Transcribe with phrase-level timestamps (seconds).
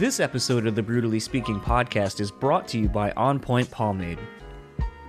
[0.00, 4.18] This episode of the Brutally Speaking podcast is brought to you by On Point Pomade.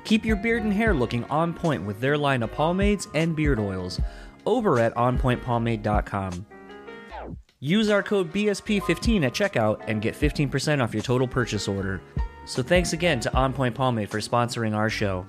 [0.03, 3.57] Keep your beard and hair looking on point with their line of pomades and beard
[3.57, 4.01] oils
[4.45, 6.45] over at onpointpomade.com.
[7.61, 12.01] Use our code BSP15 at checkout and get 15% off your total purchase order.
[12.43, 15.25] So thanks again to On Point Pomade for sponsoring our show.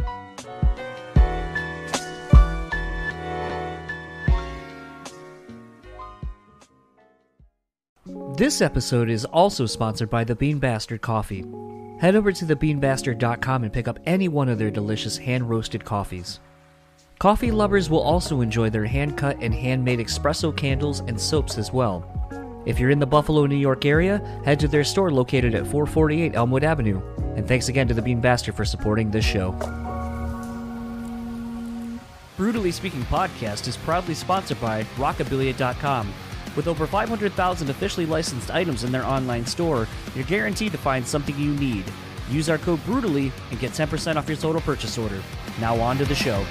[8.42, 11.44] This episode is also sponsored by the Bean Bastard Coffee.
[12.00, 16.40] Head over to thebeanbastard.com and pick up any one of their delicious hand roasted coffees.
[17.20, 21.72] Coffee lovers will also enjoy their hand cut and handmade espresso candles and soaps as
[21.72, 22.04] well.
[22.66, 26.34] If you're in the Buffalo, New York area, head to their store located at 448
[26.34, 27.00] Elmwood Avenue.
[27.36, 29.52] And thanks again to the Bean Bastard for supporting this show.
[32.36, 36.12] Brutally Speaking Podcast is proudly sponsored by Rockabilia.com.
[36.54, 41.38] With over 500,000 officially licensed items in their online store, you're guaranteed to find something
[41.38, 41.84] you need.
[42.30, 45.22] Use our code BRUTALLY and get 10% off your total purchase order.
[45.60, 46.44] Now on to the show.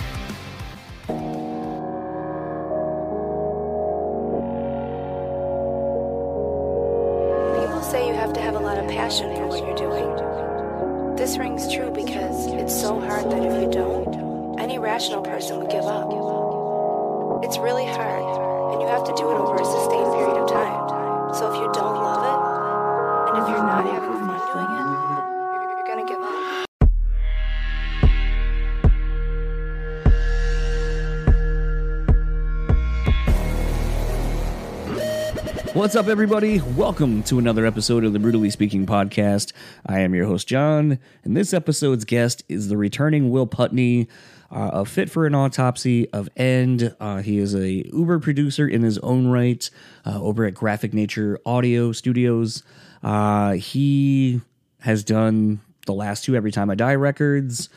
[35.82, 36.62] What's up, everybody?
[36.62, 39.52] Welcome to another episode of the Brutally Speaking podcast.
[39.84, 44.08] I am your host, John, and this episode's guest is the returning Will Putney
[44.52, 46.96] uh, of Fit for an Autopsy of End.
[47.00, 49.68] Uh, he is a Uber producer in his own right
[50.06, 52.62] uh, over at Graphic Nature Audio Studios.
[53.02, 54.40] Uh, he
[54.82, 57.70] has done the last two Every Time I Die records.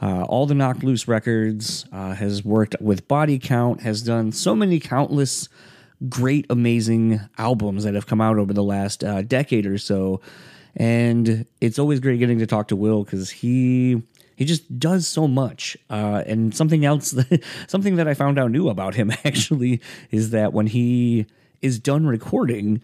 [0.00, 4.54] Uh, all the Knocked Loose records, uh, has worked with Body Count, has done so
[4.54, 5.48] many countless
[6.08, 10.20] great, amazing albums that have come out over the last uh, decade or so.
[10.76, 14.02] And it's always great getting to talk to Will because he
[14.36, 15.76] he just does so much.
[15.90, 17.12] Uh, and something else,
[17.66, 19.80] something that I found out new about him actually
[20.12, 21.26] is that when he
[21.60, 22.80] is done recording,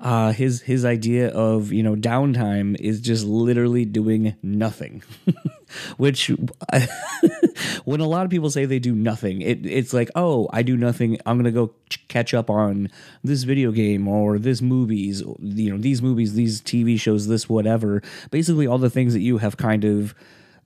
[0.00, 5.02] uh, his his idea of you know downtime is just literally doing nothing,
[5.96, 6.28] which
[7.84, 10.76] when a lot of people say they do nothing, it, it's like oh I do
[10.76, 11.18] nothing.
[11.26, 12.90] I'm gonna go ch- catch up on
[13.22, 18.02] this video game or this movies, you know these movies, these TV shows, this whatever.
[18.30, 20.14] Basically all the things that you have kind of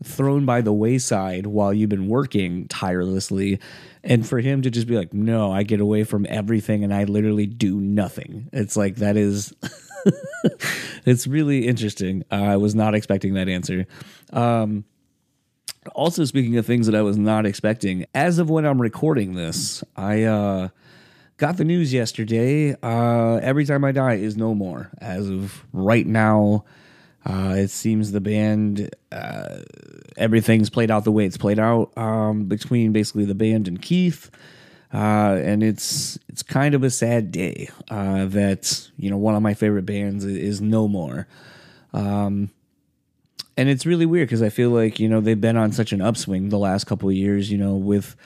[0.02, 3.58] thrown by the wayside while you've been working tirelessly.
[4.04, 7.04] And for him to just be like, no, I get away from everything and I
[7.04, 8.48] literally do nothing.
[8.52, 9.52] It's like, that is,
[11.04, 12.24] it's really interesting.
[12.30, 13.86] Uh, I was not expecting that answer.
[14.32, 14.84] Um,
[15.94, 19.82] also, speaking of things that I was not expecting, as of when I'm recording this,
[19.96, 20.68] I, uh,
[21.38, 22.76] got the news yesterday.
[22.82, 24.90] Uh, Every Time I Die is no more.
[25.00, 26.64] As of right now,
[27.26, 29.58] uh, it seems the band, uh,
[30.16, 34.30] everything's played out the way it's played out um, between basically the band and Keith.
[34.92, 39.42] Uh, and it's it's kind of a sad day uh, that you know one of
[39.42, 41.26] my favorite bands is, no more.
[41.92, 42.50] Um,
[43.58, 46.00] and it's really weird because I feel like you know they've been on such an
[46.00, 47.50] upswing the last couple of years.
[47.50, 48.16] You know, with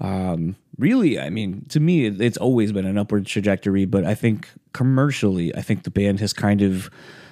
[0.00, 3.84] um, really, I mean, to me, it, it's always been an upward trajectory.
[3.84, 6.90] But I think commercially, I think the band has kind of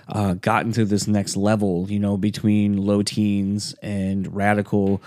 [0.08, 1.90] uh, gotten to this next level.
[1.90, 5.02] You know, between Low Teens and Radical.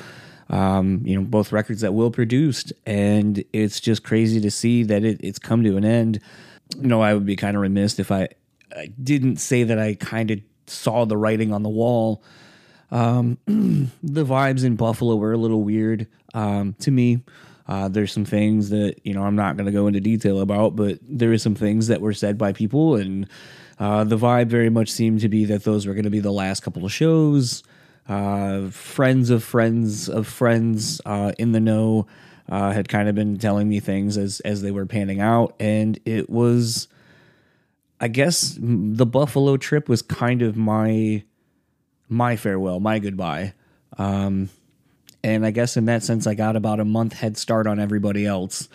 [0.49, 5.05] Um, you know, both records that Will produced, and it's just crazy to see that
[5.05, 6.19] it, it's come to an end.
[6.75, 8.27] You know, I would be kind of remiss if I,
[8.75, 12.21] I didn't say that I kind of saw the writing on the wall.
[12.91, 17.21] Um, the vibes in Buffalo were a little weird um, to me.
[17.67, 20.75] Uh, there's some things that you know I'm not going to go into detail about,
[20.75, 23.29] but there is some things that were said by people, and
[23.81, 26.31] uh, the vibe very much seemed to be that those were going to be the
[26.31, 27.63] last couple of shows.
[28.07, 32.05] Uh, friends of friends of friends uh, in the know
[32.47, 35.99] uh, had kind of been telling me things as as they were panning out, and
[36.05, 36.89] it was,
[37.99, 41.23] I guess, the Buffalo trip was kind of my
[42.07, 43.55] my farewell, my goodbye.
[43.97, 44.49] Um,
[45.23, 48.27] and I guess in that sense, I got about a month head start on everybody
[48.27, 48.69] else.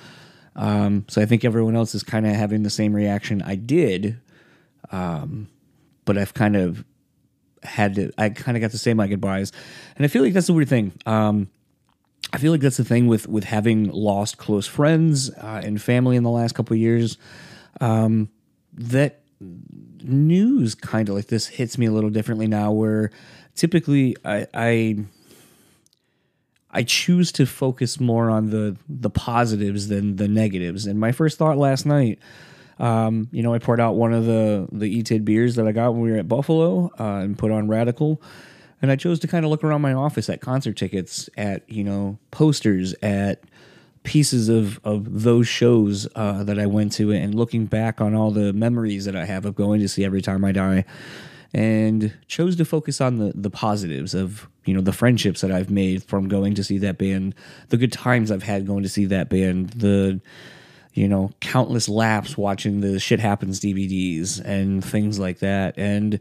[0.56, 4.19] Um, so I think everyone else is kind of having the same reaction I did,
[4.93, 5.49] um,
[6.05, 6.85] but I've kind of
[7.62, 8.12] had to.
[8.19, 9.53] I kind of got to say my goodbyes,
[9.97, 10.93] and I feel like that's the weird thing.
[11.06, 11.49] Um,
[12.33, 16.17] I feel like that's the thing with with having lost close friends uh, and family
[16.17, 17.19] in the last couple of years.
[17.81, 18.31] Um,
[18.75, 23.11] that news kind of like this hits me a little differently now where
[23.55, 24.97] typically I, I
[26.71, 30.87] I choose to focus more on the the positives than the negatives.
[30.87, 32.19] And my first thought last night,
[32.78, 35.93] um, you know, I poured out one of the the ETID beers that I got
[35.93, 38.20] when we were at Buffalo uh, and put on Radical,
[38.82, 41.84] and I chose to kind of look around my office at concert tickets, at you
[41.84, 43.43] know posters, at
[44.02, 48.31] pieces of of those shows uh, that I went to, and looking back on all
[48.31, 50.84] the memories that I have of going to see every time I die
[51.55, 55.70] and chose to focus on the the positives of you know the friendships that I've
[55.70, 57.34] made from going to see that band,
[57.69, 60.20] the good times I've had going to see that band, the
[60.96, 65.75] you know countless laps watching the shit happens DVDs and things like that.
[65.76, 66.19] And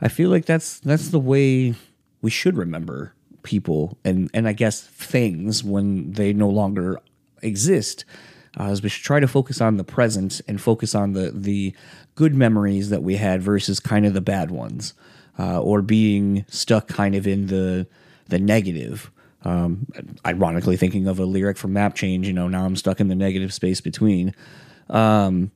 [0.00, 1.74] I feel like that's that's the way
[2.20, 7.00] we should remember people and and I guess things when they no longer
[7.42, 8.04] exist.
[8.56, 11.74] Uh, we should try to focus on the present and focus on the the
[12.14, 14.92] good memories that we had versus kind of the bad ones,
[15.38, 17.86] uh, or being stuck kind of in the
[18.28, 19.10] the negative.
[19.44, 19.86] Um,
[20.26, 23.14] ironically, thinking of a lyric from Map Change, you know, now I'm stuck in the
[23.14, 24.34] negative space between,
[24.90, 25.52] um,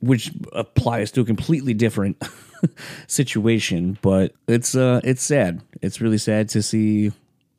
[0.00, 2.22] which applies to a completely different
[3.06, 3.98] situation.
[4.00, 5.62] But it's uh, it's sad.
[5.80, 7.12] It's really sad to see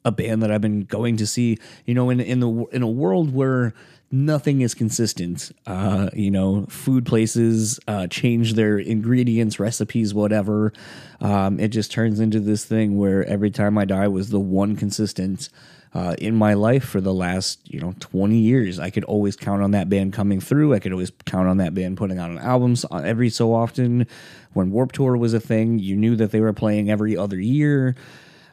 [0.05, 1.57] a band that I've been going to see.
[1.85, 3.73] You know, in in the in a world where
[4.13, 5.51] nothing is consistent.
[5.65, 10.71] Uh, you know, food places uh, change their ingredients, recipes, whatever.
[11.19, 14.75] Um, it just turns into this thing where every time I die was the one
[14.75, 15.49] consistent
[15.95, 18.79] uh, in my life for the last you know 20 years.
[18.79, 20.75] I could always count on that band coming through.
[20.75, 24.05] I could always count on that band putting out an album every so often.
[24.53, 27.95] When Warped Tour was a thing, you knew that they were playing every other year.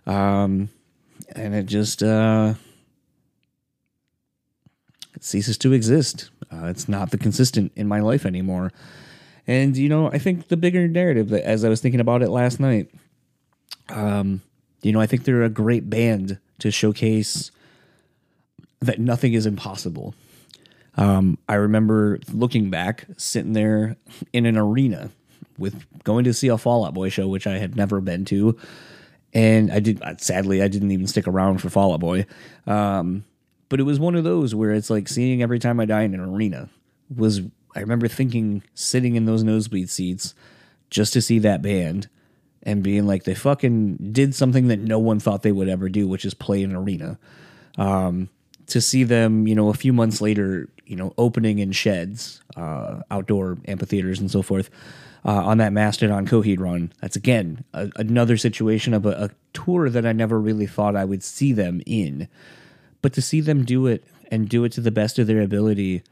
[0.07, 0.71] Um,
[1.37, 2.55] and it just uh,
[5.21, 6.31] ceases to exist.
[6.53, 8.73] Uh, it's not the consistent in my life anymore.
[9.47, 12.31] And you know, I think the bigger narrative that as I was thinking about it
[12.31, 12.91] last night,
[13.89, 14.43] um,
[14.83, 17.51] you know, I think they're a great band to showcase
[18.81, 20.15] that nothing is impossible.
[20.97, 23.97] Um, I remember looking back, sitting there
[24.33, 25.11] in an arena
[25.59, 28.59] with going to see a Fall Out Boy show, which I had never been to,
[29.33, 30.03] and I did.
[30.21, 32.27] Sadly, I didn't even stick around for Fall Out Boy.
[32.67, 33.25] Um,
[33.71, 36.13] but it was one of those where it's like seeing every time I die in
[36.13, 36.69] an arena
[37.17, 37.41] was
[37.75, 40.35] I remember thinking sitting in those nosebleed seats
[40.91, 42.09] just to see that band
[42.63, 46.07] and being like they fucking did something that no one thought they would ever do,
[46.07, 47.19] which is play in an arena.
[47.79, 48.29] Um,
[48.67, 53.03] to see them, you know, a few months later, you know, opening in sheds, uh,
[53.11, 54.69] outdoor amphitheaters and so forth,
[55.25, 56.93] uh, on that Mastodon Coheed run.
[57.01, 61.05] That's again a, another situation of a, a, tour that I never really thought I
[61.05, 62.29] would see them in
[63.03, 66.03] but to see them do it and do it to the best of their ability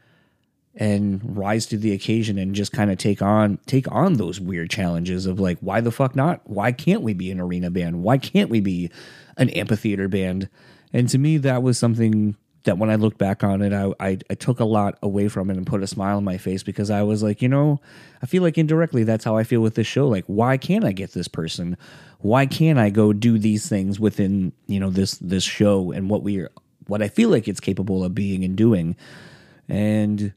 [0.75, 4.69] and rise to the occasion and just kind of take on take on those weird
[4.69, 8.17] challenges of like why the fuck not why can't we be an arena band why
[8.17, 8.89] can't we be
[9.37, 10.47] an amphitheater band
[10.93, 14.17] and to me that was something that when I looked back on it, I, I,
[14.29, 16.89] I took a lot away from it and put a smile on my face because
[16.89, 17.79] I was like, you know,
[18.21, 20.07] I feel like indirectly that's how I feel with this show.
[20.07, 21.77] Like, why can't I get this person?
[22.19, 26.21] Why can't I go do these things within you know this this show and what
[26.21, 26.45] we
[26.89, 28.95] what I feel like it's capable of being and doing.
[29.67, 30.33] And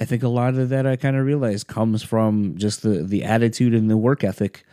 [0.00, 3.24] I think a lot of that I kind of realized comes from just the the
[3.24, 4.64] attitude and the work ethic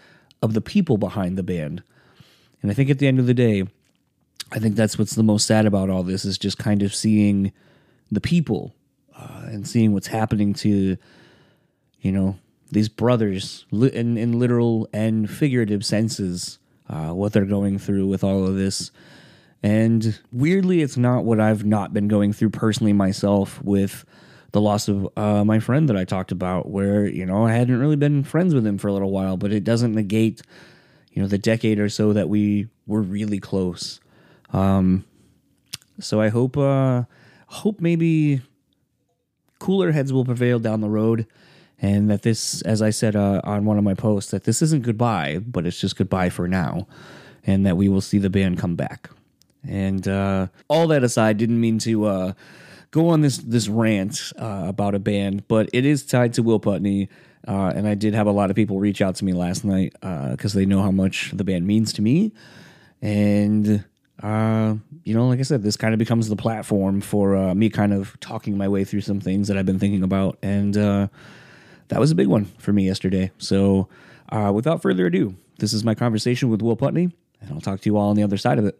[0.42, 1.84] of the people behind the band.
[2.62, 3.64] And I think at the end of the day,
[4.52, 7.52] I think that's what's the most sad about all this is just kind of seeing
[8.12, 8.76] the people
[9.18, 10.98] uh, and seeing what's happening to,
[12.02, 12.38] you know,
[12.72, 16.60] these brothers in, in literal and figurative senses,
[16.90, 18.92] uh, what they're going through with all of this.
[19.64, 24.04] And weirdly, it's not what I've not been going through personally myself with
[24.52, 27.80] the loss of uh, my friend that I talked about, where, you know, I hadn't
[27.80, 30.42] really been friends with him for a little while, but it doesn't negate,
[31.12, 34.02] you know, the decade or so that we were really close.
[34.52, 35.06] Um,
[36.00, 37.04] so I hope, uh,
[37.48, 38.42] hope maybe
[39.60, 41.26] cooler heads will prevail down the road
[41.80, 44.84] and that this, as I said uh, on one of my posts, that this isn't
[44.84, 46.88] goodbye, but it's just goodbye for now,
[47.46, 49.10] and that we will see the band come back.
[49.68, 52.34] And uh, all that aside, didn't mean to uh,
[52.92, 56.60] go on this this rant uh, about a band, but it is tied to Will
[56.60, 57.10] Putney.
[57.46, 59.94] Uh, and I did have a lot of people reach out to me last night
[60.00, 62.32] because uh, they know how much the band means to me.
[63.02, 63.84] And
[64.22, 67.94] uh, you know, like I said, this kind of becomes the platform for me kind
[67.94, 70.38] of talking my way through some things that I've been thinking about.
[70.42, 73.32] And that was a big one for me yesterday.
[73.38, 73.90] So
[74.32, 77.98] without further ado, this is my conversation with Will Putney, and I'll talk to you
[77.98, 78.80] all on the other side of it.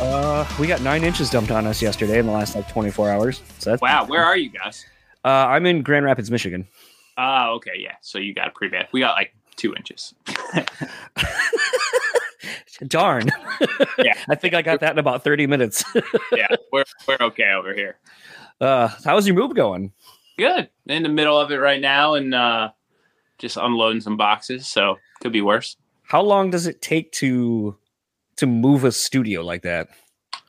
[0.00, 3.40] Uh, we got nine inches dumped on us yesterday in the last like 24 hours.
[3.58, 4.84] So that's Wow, where are you guys?
[5.24, 6.66] Uh, I'm in Grand Rapids, Michigan.
[7.16, 7.94] Oh, okay, yeah.
[8.00, 8.88] So you got it pretty bad.
[8.92, 10.14] We got like two inches.
[12.88, 13.30] Darn.
[13.98, 14.14] Yeah.
[14.28, 15.84] I think I got that in about 30 minutes.
[16.32, 17.98] yeah, we're we're okay over here.
[18.60, 19.92] uh, how's your move going?
[20.36, 20.68] Good.
[20.86, 22.70] In the middle of it right now, and uh,
[23.38, 24.66] just unloading some boxes.
[24.66, 25.76] So could be worse.
[26.02, 27.76] How long does it take to
[28.42, 29.88] to move a studio like that?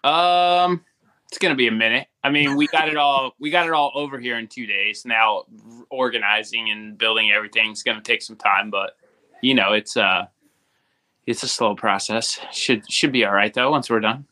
[0.03, 0.83] Um,
[1.29, 2.07] it's gonna be a minute.
[2.23, 3.35] I mean, we got it all.
[3.39, 5.05] We got it all over here in two days.
[5.05, 5.43] Now,
[5.91, 8.97] organizing and building everything's gonna take some time, but
[9.41, 10.25] you know, it's uh,
[11.27, 12.39] it's a slow process.
[12.51, 14.25] Should should be all right though once we're done.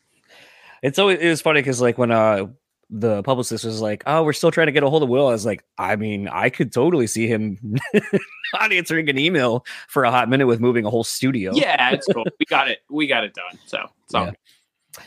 [0.82, 2.46] It's always it was funny because like when uh
[2.92, 5.32] the publicist was like, "Oh, we're still trying to get a hold of Will," I
[5.32, 7.58] was like, "I mean, I could totally see him
[8.54, 12.06] not answering an email for a hot minute with moving a whole studio." Yeah, it's
[12.06, 12.24] cool.
[12.38, 12.80] we got it.
[12.90, 13.58] We got it done.
[13.66, 14.32] So all Yeah.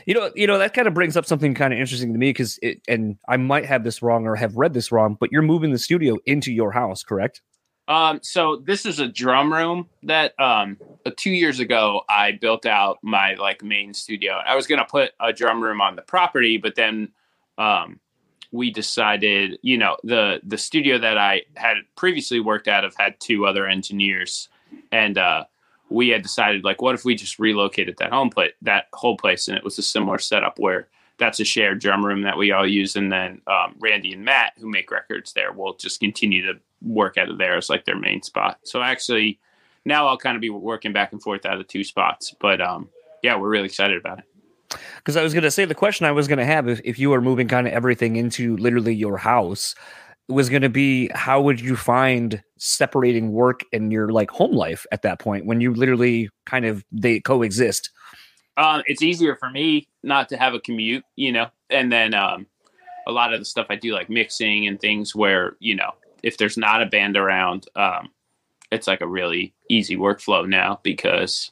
[0.07, 2.29] You know, you know that kind of brings up something kind of interesting to me
[2.29, 5.43] because it, and I might have this wrong or have read this wrong, but you're
[5.43, 7.41] moving the studio into your house, correct?
[7.87, 12.65] Um, so this is a drum room that um uh, two years ago I built
[12.65, 14.41] out my like main studio.
[14.43, 17.09] I was gonna put a drum room on the property, but then
[17.57, 17.99] um
[18.51, 23.19] we decided, you know, the the studio that I had previously worked out of had
[23.19, 24.49] two other engineers,
[24.91, 25.45] and uh,
[25.89, 28.31] we had decided like, what if we just relocated that home
[28.61, 32.23] that whole place, and it was a similar setup where that's a shared drum room
[32.23, 35.75] that we all use, and then um, Randy and Matt, who make records there, will
[35.75, 38.59] just continue to work out of there as like their main spot.
[38.63, 39.39] So actually,
[39.85, 42.89] now I'll kind of be working back and forth out of two spots, but um,
[43.23, 44.25] yeah, we're really excited about it.
[44.97, 46.99] Because I was going to say the question I was going to have if, if
[46.99, 49.75] you were moving kind of everything into literally your house
[50.27, 54.85] was going to be how would you find separating work and your like home life
[54.91, 57.91] at that point when you literally kind of they coexist?
[58.57, 62.47] Um, it's easier for me not to have a commute, you know, and then um,
[63.05, 65.91] a lot of the stuff I do, like mixing and things, where you know,
[66.23, 68.09] if there's not a band around, um,
[68.71, 71.51] it's like a really easy workflow now because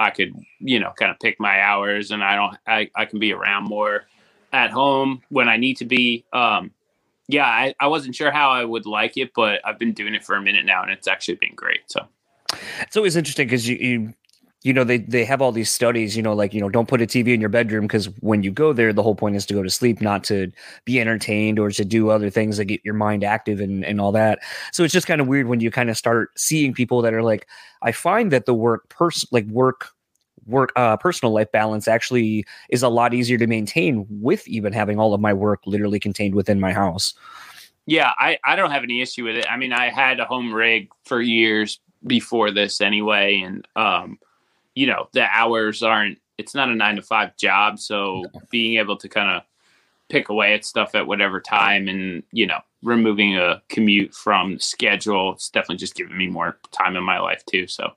[0.00, 3.18] I could, you know, kind of pick my hours, and I don't, I, I can
[3.18, 4.06] be around more
[4.50, 6.24] at home when I need to be.
[6.32, 6.72] Um,
[7.28, 10.24] yeah, I, I wasn't sure how I would like it, but I've been doing it
[10.24, 11.80] for a minute now, and it's actually been great.
[11.86, 12.06] So.
[12.80, 14.14] it's always interesting because you, you
[14.62, 17.00] you know they they have all these studies you know like you know don't put
[17.00, 19.54] a tv in your bedroom because when you go there the whole point is to
[19.54, 20.50] go to sleep not to
[20.84, 24.12] be entertained or to do other things that get your mind active and and all
[24.12, 24.38] that
[24.72, 27.22] so it's just kind of weird when you kind of start seeing people that are
[27.22, 27.46] like
[27.82, 29.90] i find that the work person like work
[30.46, 34.98] work uh personal life balance actually is a lot easier to maintain with even having
[34.98, 37.14] all of my work literally contained within my house
[37.86, 39.46] Yeah, I, I don't have any issue with it.
[39.50, 44.18] I mean, I had a home rig for years before this anyway, and um,
[44.80, 46.18] you know, the hours aren't.
[46.38, 49.42] It's not a nine to five job, so being able to kind of
[50.08, 55.34] pick away at stuff at whatever time, and you know, removing a commute from schedule,
[55.34, 57.66] it's definitely just giving me more time in my life too.
[57.66, 57.92] So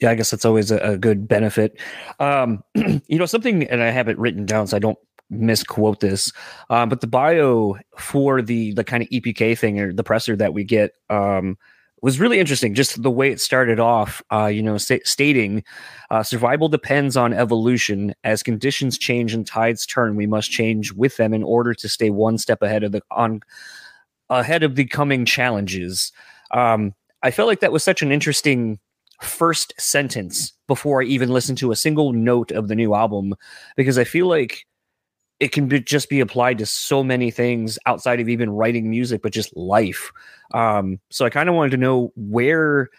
[0.00, 1.78] yeah i guess that's always a, a good benefit
[2.18, 6.32] um you know something and i have it written down so i don't misquote this
[6.70, 10.54] um but the bio for the the kind of epk thing or the presser that
[10.54, 11.58] we get um
[12.02, 15.62] was really interesting just the way it started off uh you know sta- stating
[16.10, 18.14] uh, survival depends on evolution.
[18.24, 22.10] As conditions change and tides turn we must change with them in order to stay
[22.10, 23.40] one step ahead of the on
[24.28, 26.12] ahead of the coming challenges.
[26.50, 28.78] Um i felt like that was such an interesting
[29.20, 33.34] first sentence before I even listened to a single note of the new album
[33.76, 34.66] because I feel like
[35.40, 39.22] it can be, just be applied to so many things outside of even writing music,
[39.22, 40.12] but just life.
[40.52, 42.90] Um, so I kind of wanted to know where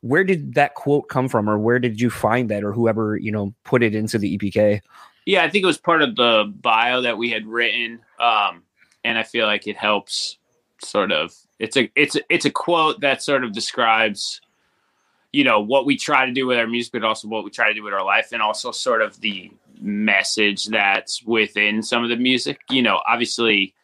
[0.00, 3.30] where did that quote come from, or where did you find that, or whoever you
[3.30, 4.80] know put it into the EPK?
[5.26, 8.62] Yeah, I think it was part of the bio that we had written, um,
[9.04, 10.38] and I feel like it helps.
[10.82, 14.42] Sort of, it's a it's a, it's a quote that sort of describes,
[15.32, 17.68] you know, what we try to do with our music, but also what we try
[17.68, 22.10] to do with our life, and also sort of the message that's within some of
[22.10, 22.60] the music.
[22.70, 23.74] You know, obviously,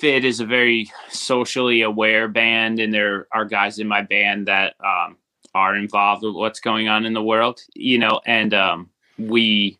[0.00, 4.74] Fit is a very socially aware band, and there are guys in my band that
[4.84, 5.16] um,
[5.54, 7.60] are involved with what's going on in the world.
[7.74, 9.78] You know, and um, we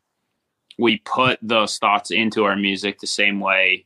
[0.79, 3.85] we put those thoughts into our music the same way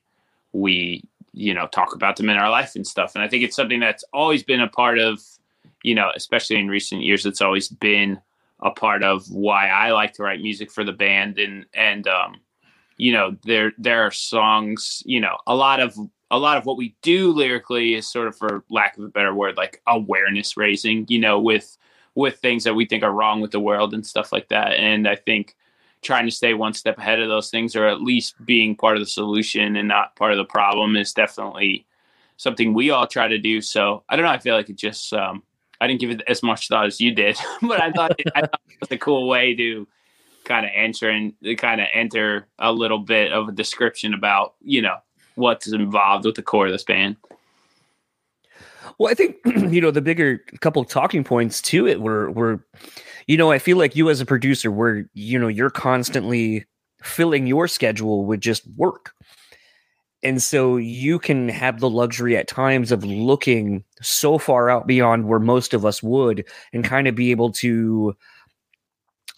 [0.53, 3.57] we you know talk about them in our life and stuff and i think it's
[3.57, 5.21] something that's always been a part of
[5.83, 8.21] you know especially in recent years it's always been
[8.63, 12.37] a part of why i like to write music for the band and and um
[12.97, 15.97] you know there there are songs you know a lot of
[16.31, 19.35] a lot of what we do lyrically is sort of for lack of a better
[19.35, 21.77] word like awareness raising you know with
[22.15, 24.73] with things that we think are wrong with the world and stuff like that.
[24.73, 25.57] And I think
[26.03, 29.03] trying to stay one step ahead of those things or at least being part of
[29.03, 31.87] the solution and not part of the problem is definitely
[32.37, 33.61] something we all try to do.
[33.61, 34.33] So I don't know.
[34.33, 35.43] I feel like it just, um,
[35.83, 38.43] I didn't give it as much thought as you did, but I thought, it, I
[38.43, 39.89] thought it was a cool way to
[40.45, 44.81] kind of enter and kind of enter a little bit of a description about, you
[44.81, 44.99] know,
[45.35, 47.17] what's involved with the core of this band.
[48.99, 52.65] Well, I think you know the bigger couple talking points to it were were,
[53.27, 56.65] you know, I feel like you as a producer, where you know you're constantly
[57.03, 59.15] filling your schedule with just work,
[60.23, 65.27] and so you can have the luxury at times of looking so far out beyond
[65.27, 68.17] where most of us would, and kind of be able to.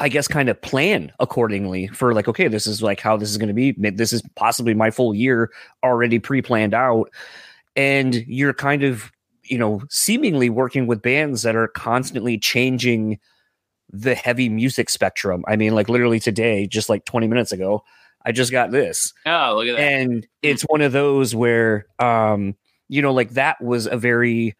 [0.00, 3.38] I guess kind of plan accordingly for like, okay, this is like how this is
[3.38, 3.70] going to be.
[3.90, 5.52] This is possibly my full year
[5.84, 7.10] already pre planned out.
[7.76, 9.12] And you're kind of
[9.44, 13.18] you know, seemingly working with bands that are constantly changing
[13.90, 15.44] the heavy music spectrum.
[15.46, 17.84] I mean, like literally today, just like 20 minutes ago,
[18.24, 19.12] I just got this.
[19.26, 19.92] Oh, look at that.
[19.92, 22.56] And it's one of those where um,
[22.88, 24.54] you know, like that was a very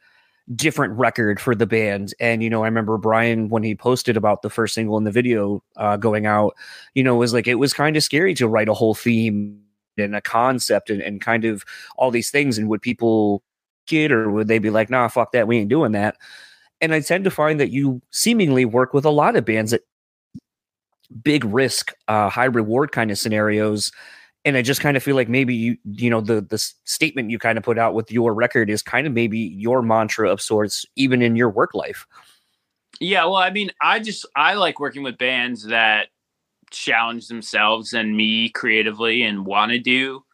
[0.55, 2.13] different record for the band.
[2.21, 5.11] And, you know, I remember Brian when he posted about the first single in the
[5.11, 6.55] video uh going out,
[6.95, 9.61] you know, was like it was kind of scary to write a whole theme
[9.97, 11.65] and a concept and, and kind of
[11.97, 12.59] all these things.
[12.59, 13.43] And would people
[13.87, 16.17] kid or would they be like nah fuck that we ain't doing that
[16.81, 19.83] and i tend to find that you seemingly work with a lot of bands that
[21.23, 23.93] big risk uh high reward kind of scenarios
[24.45, 27.39] and i just kind of feel like maybe you you know the the statement you
[27.39, 30.87] kind of put out with your record is kind of maybe your mantra of sorts
[30.97, 32.07] even in your work life
[33.01, 36.09] yeah well i mean i just i like working with bands that
[36.71, 40.25] challenge themselves and me creatively and want to do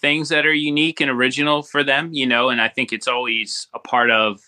[0.00, 3.68] things that are unique and original for them, you know, and I think it's always
[3.74, 4.40] a part of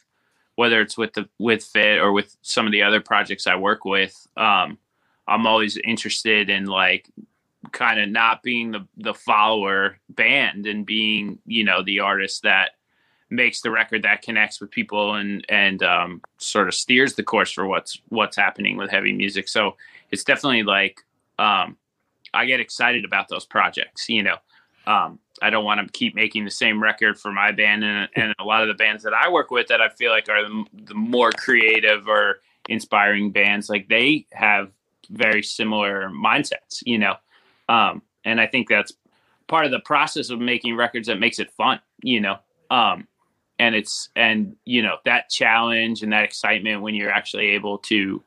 [0.57, 3.85] whether it's with the with Fit or with some of the other projects I work
[3.85, 4.15] with.
[4.37, 4.79] Um,
[5.27, 7.09] I'm always interested in like
[7.73, 12.73] kind of not being the the follower band and being, you know, the artist that
[13.31, 17.53] makes the record that connects with people and and um, sort of steers the course
[17.53, 19.49] for what's what's happening with heavy music.
[19.49, 19.77] So
[20.11, 21.01] it's definitely like
[21.39, 21.77] um,
[22.35, 24.37] I get excited about those projects, you know.
[24.87, 28.35] Um, I don't want to keep making the same record for my band and, and
[28.39, 30.65] a lot of the bands that I work with that I feel like are the,
[30.73, 33.69] the more creative or inspiring bands.
[33.69, 34.71] Like they have
[35.11, 37.15] very similar mindsets, you know.
[37.69, 38.93] Um, and I think that's
[39.49, 42.37] part of the process of making records that makes it fun, you know.
[42.71, 43.07] Um,
[43.59, 48.23] and it's and you know that challenge and that excitement when you're actually able to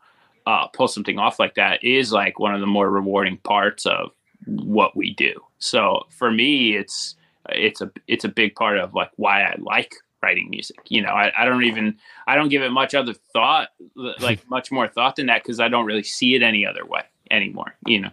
[0.45, 4.11] uh, pull something off like that is like one of the more rewarding parts of
[4.45, 5.33] what we do.
[5.59, 7.15] So for me, it's
[7.49, 10.79] it's a it's a big part of like why I like writing music.
[10.87, 13.69] You know, I, I don't even I don't give it much other thought,
[14.19, 17.01] like much more thought than that, because I don't really see it any other way
[17.29, 17.75] anymore.
[17.85, 18.09] You know.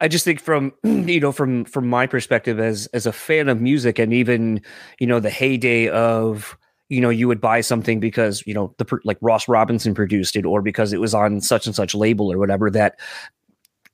[0.00, 3.60] I just think from you know from from my perspective as as a fan of
[3.60, 4.60] music and even
[4.98, 6.56] you know the heyday of
[6.88, 10.44] you know you would buy something because you know the like Ross Robinson produced it
[10.44, 12.98] or because it was on such and such label or whatever that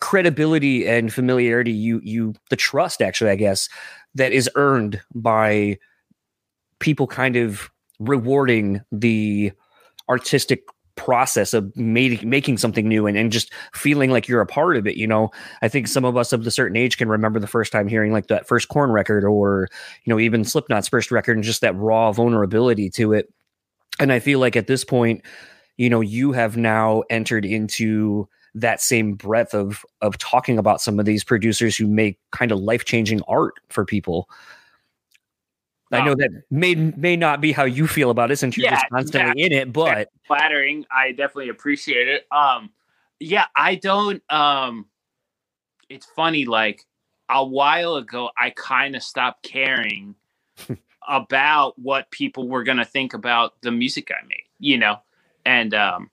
[0.01, 3.68] credibility and familiarity you you the trust actually i guess
[4.14, 5.79] that is earned by
[6.81, 9.53] people kind of rewarding the
[10.09, 10.64] artistic
[10.97, 14.87] process of made, making something new and, and just feeling like you're a part of
[14.87, 15.31] it you know
[15.62, 18.12] i think some of us of a certain age can remember the first time hearing
[18.12, 19.69] like that first Korn record or
[20.05, 23.33] you know even slipknot's first record and just that raw vulnerability to it
[23.99, 25.23] and i feel like at this point
[25.79, 30.99] you know you have now entered into that same breadth of of talking about some
[30.99, 34.29] of these producers who make kind of life changing art for people.
[35.92, 38.76] I know that may may not be how you feel about it since you're yeah,
[38.76, 39.46] just constantly yeah.
[39.46, 40.87] in it, but flattering.
[40.90, 42.26] I definitely appreciate it.
[42.31, 42.70] Um,
[43.18, 44.22] yeah, I don't.
[44.31, 44.87] Um,
[45.88, 46.44] it's funny.
[46.44, 46.87] Like
[47.29, 50.14] a while ago, I kind of stopped caring
[51.09, 54.44] about what people were going to think about the music I made.
[54.61, 54.96] You know,
[55.44, 56.11] and um,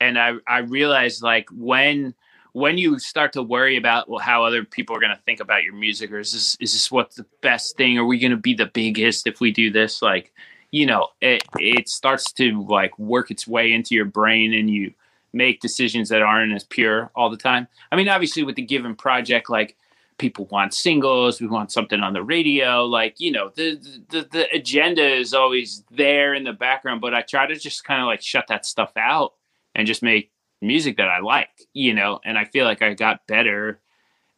[0.00, 2.14] and I I realized like when
[2.54, 5.64] when you start to worry about well, how other people are going to think about
[5.64, 7.98] your music, or is this is this what's the best thing?
[7.98, 10.00] Are we going to be the biggest if we do this?
[10.00, 10.32] Like,
[10.70, 14.94] you know, it it starts to like work its way into your brain, and you
[15.32, 17.66] make decisions that aren't as pure all the time.
[17.90, 19.76] I mean, obviously, with the given project, like
[20.18, 23.74] people want singles, we want something on the radio, like you know, the
[24.10, 28.00] the the agenda is always there in the background, but I try to just kind
[28.00, 29.32] of like shut that stuff out
[29.74, 30.30] and just make
[30.66, 33.80] music that I like, you know, and I feel like I got better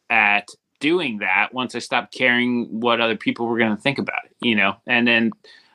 [0.09, 0.47] at
[0.79, 4.35] doing that once I stopped caring what other people were going to think about it,
[4.41, 5.31] you know, and then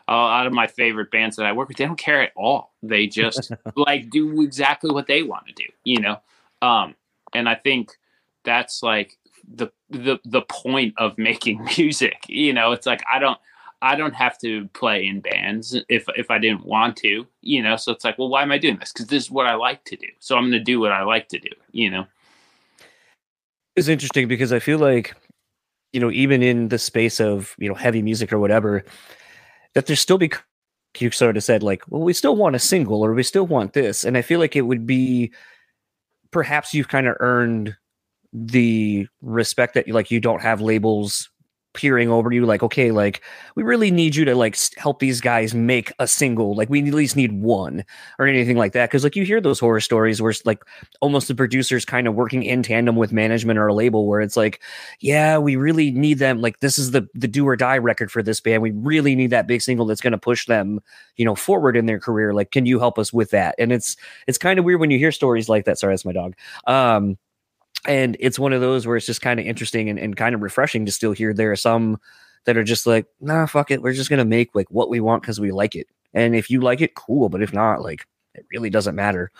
[0.08, 2.72] a lot of my favorite bands that I work with, they don't care at all.
[2.82, 6.20] They just like do exactly what they want to do, you know?
[6.60, 6.94] Um,
[7.34, 7.92] and I think
[8.44, 9.16] that's like
[9.48, 13.38] the, the, the point of making music, you know, it's like, I don't,
[13.82, 17.76] I don't have to play in bands if, if I didn't want to, you know?
[17.76, 18.92] So it's like, well, why am I doing this?
[18.92, 20.06] Cause this is what I like to do.
[20.20, 22.06] So I'm going to do what I like to do, you know?
[23.74, 25.14] It's interesting because I feel like,
[25.92, 28.84] you know, even in the space of, you know, heavy music or whatever,
[29.74, 30.30] that there's still be
[30.98, 33.72] you sort of said like, well, we still want a single or we still want
[33.72, 35.32] this, and I feel like it would be
[36.30, 37.74] perhaps you've kind of earned
[38.32, 41.30] the respect that like you don't have labels
[41.74, 43.22] peering over you like okay like
[43.56, 46.94] we really need you to like help these guys make a single like we at
[46.94, 47.84] least need one
[48.18, 50.62] or anything like that because like you hear those horror stories where it's like
[51.00, 54.36] almost the producers kind of working in tandem with management or a label where it's
[54.36, 54.60] like
[55.00, 58.22] yeah we really need them like this is the the do or die record for
[58.22, 60.80] this band we really need that big single that's going to push them
[61.16, 63.54] you know forward in their career like can you help us with that?
[63.58, 66.12] And it's it's kind of weird when you hear stories like that sorry that's my
[66.12, 66.34] dog
[66.66, 67.18] um
[67.86, 70.42] and it's one of those where it's just kind of interesting and, and kind of
[70.42, 71.98] refreshing to still hear there are some
[72.44, 75.22] that are just like nah fuck it we're just gonna make like what we want
[75.22, 75.86] because we like it.
[76.14, 79.30] And if you like it cool but if not like it really doesn't matter.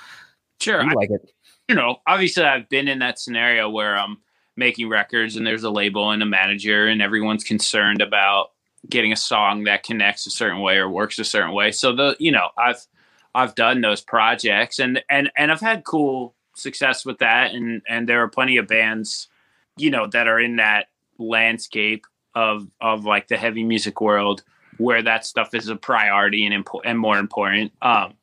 [0.61, 1.33] Sure you I, like it.
[1.69, 4.19] you know obviously i've been in that scenario where i'm
[4.57, 8.51] making records and there's a label and a manager and everyone's concerned about
[8.89, 11.73] getting a song that connects a certain way or works a certain way.
[11.73, 12.85] So the you know i've
[13.35, 17.53] i've done those projects and and and i've had cool success with that.
[17.53, 19.29] And and there are plenty of bands
[19.77, 20.89] you know that are in that
[21.19, 24.43] landscape of of like the heavy music world
[24.79, 27.73] where that stuff is a priority and impo- and more important.
[27.83, 28.15] Um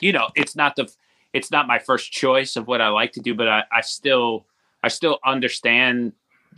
[0.00, 0.90] you know it's not the
[1.32, 4.44] it's not my first choice of what i like to do but i i still
[4.82, 6.12] i still understand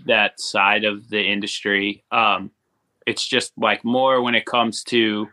[0.06, 2.04] that side of the industry.
[2.12, 2.50] Um
[3.06, 5.28] it's just like more when it comes to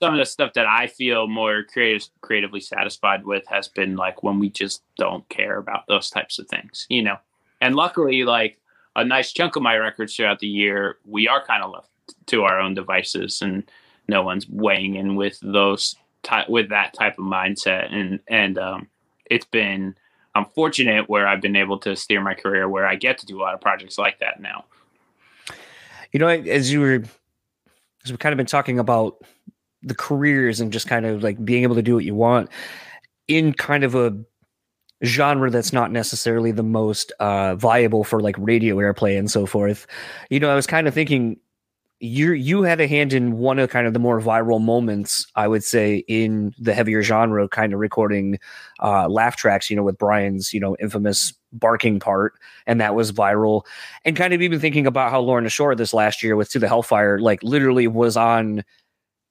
[0.00, 4.22] some of the stuff that I feel more creative, creatively satisfied with has been like
[4.22, 7.16] when we just don't care about those types of things, you know.
[7.60, 8.60] And luckily, like
[8.94, 11.88] a nice chunk of my records throughout the year, we are kind of left
[12.26, 13.68] to our own devices, and
[14.06, 17.92] no one's weighing in with those ty- with that type of mindset.
[17.92, 18.88] And and um,
[19.26, 19.96] it's been
[20.34, 23.40] I'm fortunate where I've been able to steer my career where I get to do
[23.40, 24.64] a lot of projects like that now.
[26.12, 27.02] You know, as you were,
[28.04, 29.22] as we've kind of been talking about
[29.82, 32.48] the careers and just kind of like being able to do what you want
[33.26, 34.16] in kind of a
[35.04, 39.86] genre that's not necessarily the most uh viable for like radio airplay and so forth.
[40.30, 41.38] You know i was kind of thinking
[42.00, 45.48] you you had a hand in one of kind of the more viral moments i
[45.48, 48.38] would say in the heavier genre kind of recording
[48.80, 52.34] uh laugh tracks you know with brian's you know infamous barking part
[52.66, 53.64] and that was viral.
[54.04, 56.68] And kind of even thinking about how lorna shore this last year with to the
[56.68, 58.64] hellfire like literally was on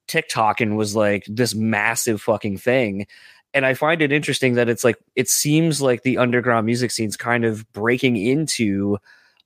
[0.08, 3.08] TikTok and was like this massive fucking thing.
[3.54, 7.18] And I find it interesting that it's like it seems like the underground music scene's
[7.18, 8.98] kind of breaking into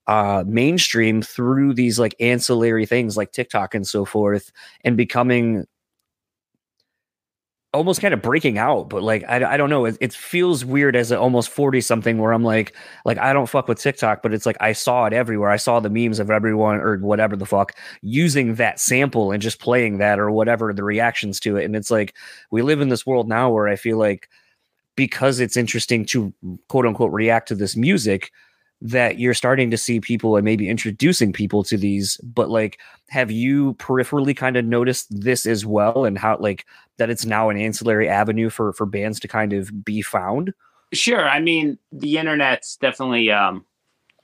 [0.07, 4.51] uh mainstream through these like ancillary things like TikTok and so forth
[4.83, 5.67] and becoming
[7.73, 10.93] almost kind of breaking out but like i, I don't know it, it feels weird
[10.93, 14.45] as almost 40 something where i'm like like i don't fuck with tiktok but it's
[14.45, 15.49] like i saw it everywhere.
[15.49, 19.61] I saw the memes of everyone or whatever the fuck using that sample and just
[19.61, 22.13] playing that or whatever the reactions to it and it's like
[22.51, 24.27] we live in this world now where i feel like
[24.97, 26.33] because it's interesting to
[26.67, 28.31] quote unquote react to this music
[28.81, 33.29] that you're starting to see people and maybe introducing people to these but like have
[33.29, 36.65] you peripherally kind of noticed this as well and how like
[36.97, 40.53] that it's now an ancillary avenue for for bands to kind of be found?
[40.93, 41.29] Sure.
[41.29, 43.65] I mean the internet's definitely um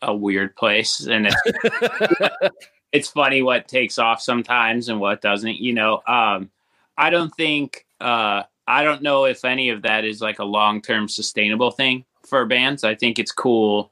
[0.02, 2.50] a weird place and it's
[2.92, 6.02] it's funny what takes off sometimes and what doesn't you know?
[6.08, 6.50] Um
[6.98, 11.08] i don't think uh i don't know if any of that is like a long-term
[11.08, 12.84] sustainable thing for bands.
[12.84, 13.92] I think it's cool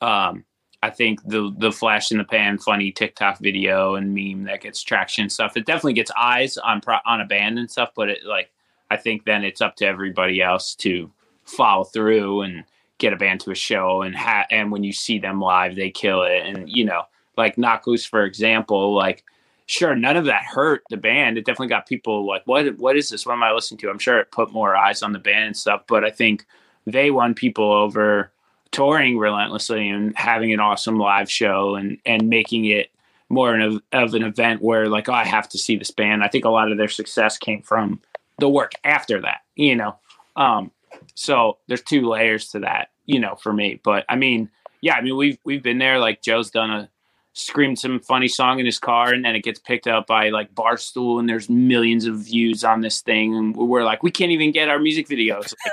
[0.00, 0.44] um,
[0.82, 4.82] I think the the flash in the pan, funny TikTok video and meme that gets
[4.82, 5.56] traction stuff.
[5.56, 8.50] It definitely gets eyes on pro- on a band and stuff, but it like
[8.90, 11.10] I think then it's up to everybody else to
[11.44, 12.64] follow through and
[12.98, 15.90] get a band to a show and ha- and when you see them live, they
[15.90, 16.46] kill it.
[16.46, 17.02] And you know,
[17.36, 19.22] like Knocked Loose, for example, like
[19.66, 21.36] sure, none of that hurt the band.
[21.36, 23.26] It definitely got people like, what what is this?
[23.26, 23.90] What am I listening to?
[23.90, 26.46] I'm sure it put more eyes on the band and stuff, but I think
[26.86, 28.32] they won people over
[28.72, 32.90] touring relentlessly and having an awesome live show and and making it
[33.28, 36.22] more of, of an event where like oh I have to see this band.
[36.22, 38.00] I think a lot of their success came from
[38.38, 39.96] the work after that, you know.
[40.36, 40.70] Um,
[41.14, 43.80] so there's two layers to that, you know, for me.
[43.82, 44.48] But I mean,
[44.80, 45.98] yeah, I mean we've we've been there.
[45.98, 46.88] Like Joe's done a
[47.32, 50.52] screamed some funny song in his car and then it gets picked up by like
[50.52, 54.50] Barstool and there's millions of views on this thing and we're like we can't even
[54.50, 55.54] get our music videos.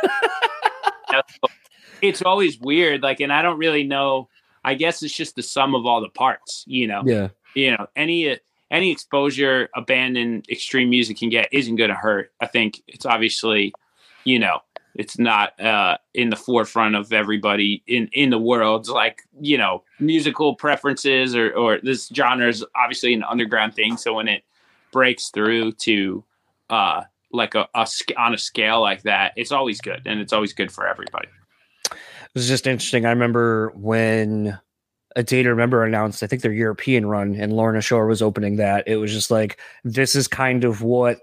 [1.10, 1.24] Like,
[2.02, 4.30] it's always weird like and I don't really know
[4.68, 7.02] I guess it's just the sum of all the parts, you know.
[7.06, 7.30] Yeah.
[7.56, 8.38] You know, any
[8.70, 12.34] any exposure a band in extreme music can get isn't going to hurt.
[12.42, 13.74] I think it's obviously,
[14.26, 14.60] you know,
[14.94, 18.90] it's not uh, in the forefront of everybody in in the world.
[18.90, 23.96] like you know, musical preferences or or this genre is obviously an underground thing.
[23.96, 24.44] So when it
[24.92, 26.26] breaks through to
[26.70, 30.52] uh, like a, a on a scale like that, it's always good, and it's always
[30.52, 31.30] good for everybody.
[32.38, 33.08] Was just interesting.
[33.08, 34.60] I remember when
[35.16, 38.58] A Day to Remember announced, I think their European run, and Lorna Shore was opening
[38.58, 38.88] that.
[38.88, 41.22] It was just like this is kind of what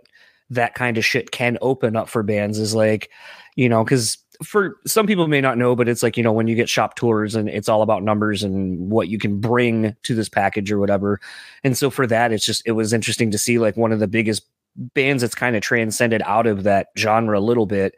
[0.51, 2.59] that kind of shit can open up for bands.
[2.59, 3.11] Is like
[3.55, 6.49] you know, because for some people may not know, but it's like, you know, when
[6.49, 10.17] you get shop tours and it's all about numbers and what you can bring to
[10.17, 11.21] this package or whatever.
[11.63, 14.09] And so for that, it's just, it was interesting to see like one of the
[14.09, 17.95] biggest bands that's kind of transcended out of that genre a little bit,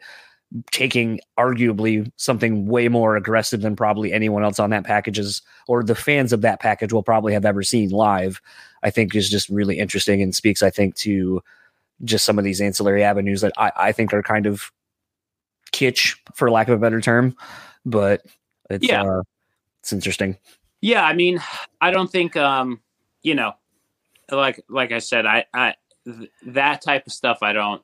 [0.71, 5.95] taking arguably something way more aggressive than probably anyone else on that packages or the
[5.95, 8.41] fans of that package will probably have ever seen live.
[8.83, 11.43] I think is just really interesting and speaks, I think, to
[12.03, 14.71] just some of these ancillary avenues that I, I think are kind of
[15.73, 17.35] kitsch for lack of a better term,
[17.85, 18.21] but
[18.69, 19.03] it's yeah.
[19.03, 19.23] Uh,
[19.81, 20.37] it's interesting.
[20.81, 21.41] Yeah, I mean,
[21.81, 22.81] I don't think um,
[23.23, 23.53] you know,
[24.31, 27.81] like like I said, I I th- that type of stuff I don't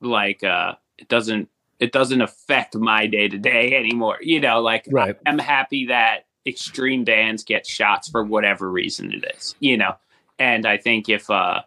[0.00, 1.48] like uh it doesn't
[1.82, 4.18] it doesn't affect my day to day anymore.
[4.20, 5.16] You know, like right.
[5.26, 9.96] I'm happy that extreme bands get shots for whatever reason it is, you know.
[10.38, 11.62] And I think if uh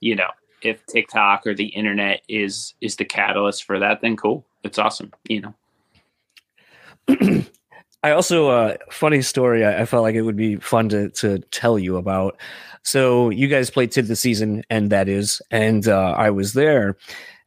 [0.00, 0.30] you know,
[0.62, 5.12] if TikTok or the internet is is the catalyst for that, then cool it's awesome,
[5.28, 5.54] you know.
[8.02, 11.40] I also uh funny story I, I, felt like it would be fun to to
[11.50, 12.40] tell you about.
[12.82, 16.96] So you guys played Tis the Season and that is and uh I was there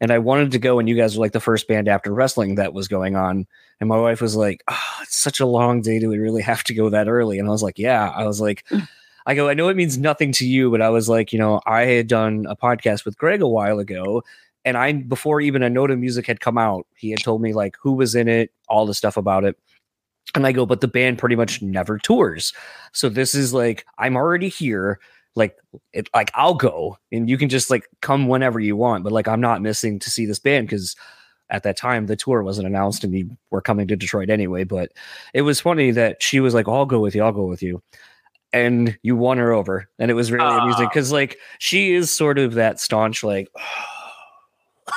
[0.03, 2.55] and I wanted to go and you guys were like the first band after wrestling
[2.55, 3.47] that was going on
[3.79, 6.61] and my wife was like, oh, it's such a long day do we really have
[6.65, 8.85] to go that early?" And I was like, "Yeah." I was like mm.
[9.25, 11.61] I go, I know it means nothing to you, but I was like, you know,
[11.65, 14.21] I had done a podcast with Greg a while ago,
[14.65, 17.53] and I before even a note of music had come out, he had told me
[17.53, 19.57] like who was in it, all the stuff about it.
[20.35, 22.51] And I go, but the band pretty much never tours.
[22.91, 24.99] So this is like I'm already here.
[25.35, 25.57] Like
[25.91, 29.03] it like I'll go and you can just like come whenever you want.
[29.03, 30.95] But like I'm not missing to see this band because
[31.49, 34.63] at that time the tour wasn't announced and we were coming to Detroit anyway.
[34.63, 34.91] But
[35.33, 37.81] it was funny that she was like, I'll go with you, I'll go with you.
[38.51, 39.89] And you won her over.
[39.97, 40.59] And it was really uh.
[40.59, 43.47] amusing because like she is sort of that staunch, like,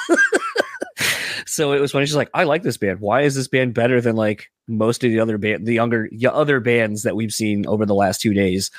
[1.47, 2.07] so it was funny.
[2.07, 3.01] She's like, I like this band.
[3.01, 6.61] Why is this band better than like most of the other band, the younger other
[6.61, 8.71] bands that we've seen over the last two days?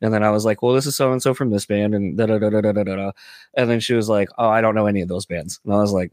[0.00, 2.18] And then I was like, well, this is so and so from this band, and
[2.18, 3.12] da da da da da da da.
[3.54, 5.60] And then she was like, oh, I don't know any of those bands.
[5.64, 6.12] And I was like,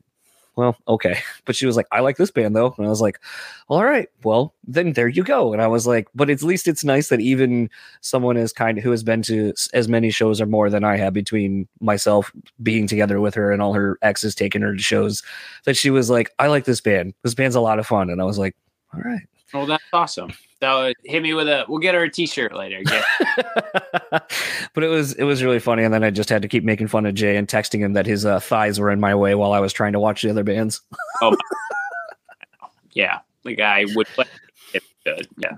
[0.56, 1.20] well, okay.
[1.46, 2.74] But she was like, I like this band though.
[2.78, 3.20] And I was like,
[3.68, 5.52] all right, well, then there you go.
[5.52, 8.84] And I was like, but at least it's nice that even someone as kind of
[8.84, 12.88] who has been to as many shows or more than I have between myself being
[12.88, 15.22] together with her and all her exes taking her to shows,
[15.66, 17.13] that she was like, I like this band.
[17.24, 18.10] This band's a lot of fun.
[18.10, 18.56] And I was like,
[18.94, 19.24] all right.
[19.54, 20.34] Well, that's awesome.
[20.63, 21.65] So hit me with a.
[21.67, 22.82] We'll get her a T-shirt later.
[24.12, 26.88] but it was it was really funny, and then I just had to keep making
[26.88, 29.52] fun of Jay and texting him that his uh, thighs were in my way while
[29.52, 30.80] I was trying to watch the other bands.
[31.21, 31.36] oh,
[32.93, 34.23] yeah, the guy would play.
[35.04, 35.58] Good, yeah.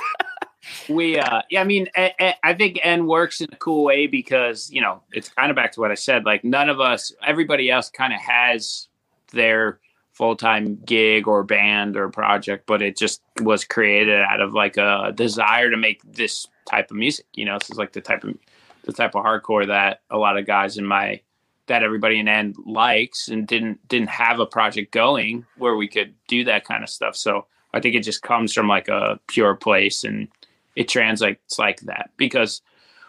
[0.90, 4.70] we uh yeah i mean I, I think End works in a cool way because
[4.70, 7.70] you know it's kind of back to what i said like none of us everybody
[7.70, 8.88] else kind of has
[9.32, 9.80] their
[10.18, 14.76] full time gig or band or project, but it just was created out of like
[14.76, 17.24] a desire to make this type of music.
[17.34, 18.36] You know, this is like the type of
[18.82, 21.20] the type of hardcore that a lot of guys in my
[21.68, 26.14] that everybody in End likes and didn't didn't have a project going where we could
[26.26, 27.14] do that kind of stuff.
[27.14, 30.26] So I think it just comes from like a pure place and
[30.74, 32.60] it translates like that because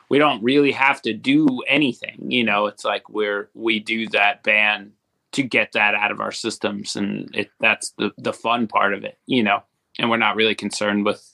[0.10, 2.30] we don't really have to do anything.
[2.30, 4.92] You know, it's like we're we do that band
[5.32, 9.04] to get that out of our systems and it that's the the fun part of
[9.04, 9.64] it you know?
[9.98, 11.30] And we're not really concerned with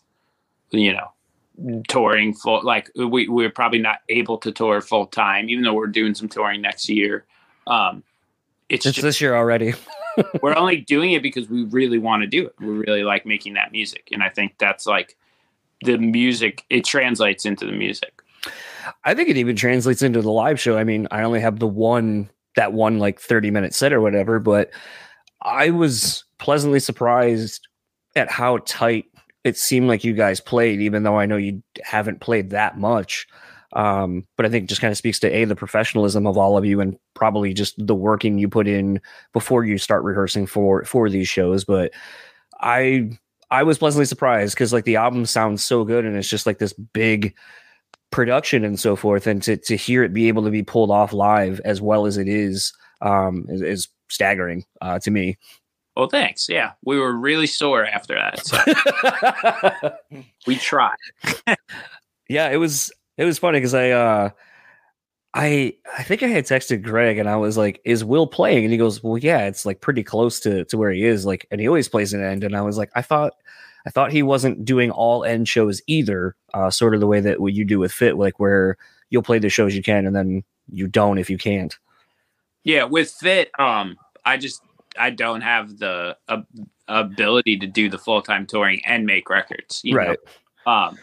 [0.72, 1.12] you know
[1.88, 5.88] touring full like we we're probably not able to tour full time even though we're
[5.88, 7.26] doing some touring next year.
[7.68, 8.04] Um
[8.68, 9.74] it's, it's just, this year already.
[10.42, 12.56] we're only doing it because we really want to do it.
[12.60, 15.16] We really like making that music and i think that's like
[15.84, 18.22] the music it translates into the music.
[19.04, 20.78] I think it even translates into the live show.
[20.78, 24.40] I mean i only have the one that one like 30 minute set or whatever.
[24.40, 24.72] But
[25.42, 27.68] I was pleasantly surprised
[28.16, 29.06] at how tight
[29.44, 33.28] it seemed like you guys played, even though I know you haven't played that much.
[33.74, 36.66] Um, but I think just kind of speaks to a the professionalism of all of
[36.66, 39.02] you and probably just the working you put in
[39.34, 41.66] before you start rehearsing for for these shows.
[41.66, 41.92] But
[42.62, 43.10] I
[43.52, 46.58] I was pleasantly surprised because like the album sounds so good and it's just like
[46.58, 47.36] this big
[48.16, 51.12] production and so forth, and to to hear it be able to be pulled off
[51.12, 55.38] live as well as it is um, is, is staggering uh, to me.
[55.98, 56.48] Well, thanks.
[56.48, 60.96] Yeah, we were really sore after that, so we tried.
[62.30, 64.30] yeah, it was it was funny because I uh
[65.34, 68.72] I I think I had texted Greg and I was like, "Is Will playing?" And
[68.72, 71.26] he goes, "Well, yeah, it's like pretty close to to where he is.
[71.26, 73.34] Like, and he always plays an end." And I was like, "I thought."
[73.86, 77.40] I thought he wasn't doing all End shows either, uh, sort of the way that
[77.40, 78.78] what you do with Fit, like where
[79.10, 81.78] you'll play the shows you can and then you don't if you can't.
[82.64, 84.62] Yeah, with Fit, um, I just
[84.98, 86.42] I don't have the uh,
[86.88, 89.82] ability to do the full time touring and make records.
[89.92, 90.18] right.
[90.66, 90.72] Know?
[90.72, 90.98] Um,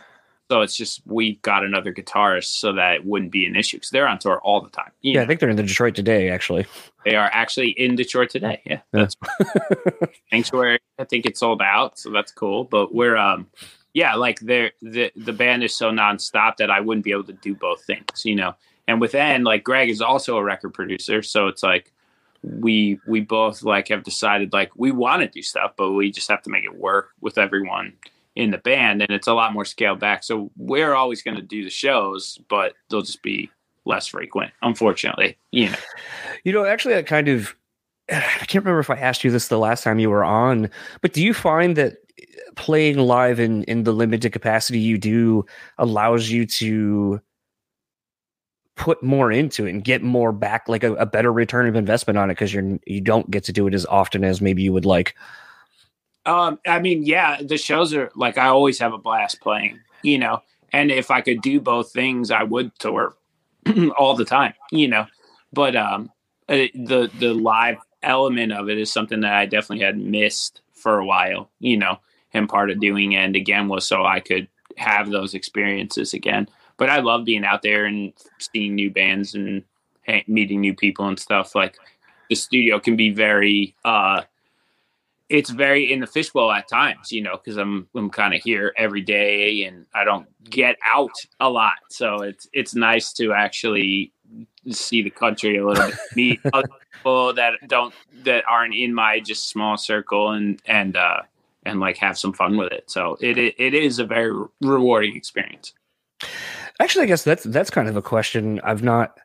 [0.52, 3.88] so it's just we got another guitarist so that it wouldn't be an issue because
[3.88, 4.90] they're on tour all the time.
[5.00, 5.22] yeah, know?
[5.22, 6.28] I think they're in the Detroit today.
[6.28, 6.66] Actually,
[7.06, 8.60] they are actually in Detroit today.
[8.66, 9.16] Yeah, that's
[10.30, 10.78] Sanctuary.
[10.98, 12.64] I think it's sold out, so that's cool.
[12.64, 13.46] But we're um,
[13.94, 17.32] yeah, like they the the band is so nonstop that I wouldn't be able to
[17.32, 18.26] do both things.
[18.26, 18.54] You know,
[18.86, 21.90] and with End, like Greg is also a record producer, so it's like
[22.42, 26.28] we we both like have decided like we want to do stuff, but we just
[26.28, 27.94] have to make it work with everyone
[28.34, 30.24] in the band and it's a lot more scaled back.
[30.24, 33.50] So we're always going to do the shows, but they'll just be
[33.84, 35.36] less frequent, unfortunately.
[35.50, 35.76] You know,
[36.44, 37.54] you know, actually, I kind of,
[38.10, 41.12] I can't remember if I asked you this the last time you were on, but
[41.12, 41.96] do you find that
[42.56, 45.44] playing live in in the limited capacity you do
[45.78, 47.20] allows you to
[48.76, 52.18] put more into it and get more back like a, a better return of investment
[52.18, 54.72] on it because you're you don't get to do it as often as maybe you
[54.72, 55.14] would like
[56.26, 60.18] um, I mean, yeah, the shows are like I always have a blast playing, you
[60.18, 60.42] know.
[60.72, 63.14] And if I could do both things, I would tour
[63.98, 65.06] all the time, you know.
[65.52, 66.10] But um,
[66.48, 70.98] uh, the the live element of it is something that I definitely had missed for
[70.98, 71.98] a while, you know.
[72.32, 76.48] And part of doing End again was so I could have those experiences again.
[76.78, 79.64] But I love being out there and seeing new bands and
[80.26, 81.54] meeting new people and stuff.
[81.54, 81.76] Like
[82.28, 84.22] the studio can be very uh
[85.28, 88.72] it's very in the fishbowl at times, you know, because I'm I'm kind of here
[88.76, 91.78] every day and I don't get out a lot.
[91.90, 94.12] So it's it's nice to actually
[94.70, 99.20] see the country a little bit, meet other people that don't that aren't in my
[99.20, 101.22] just small circle and and uh
[101.64, 102.90] and like have some fun with it.
[102.90, 105.72] So it it, it is a very rewarding experience.
[106.80, 109.18] Actually, I guess that's that's kind of a question I've not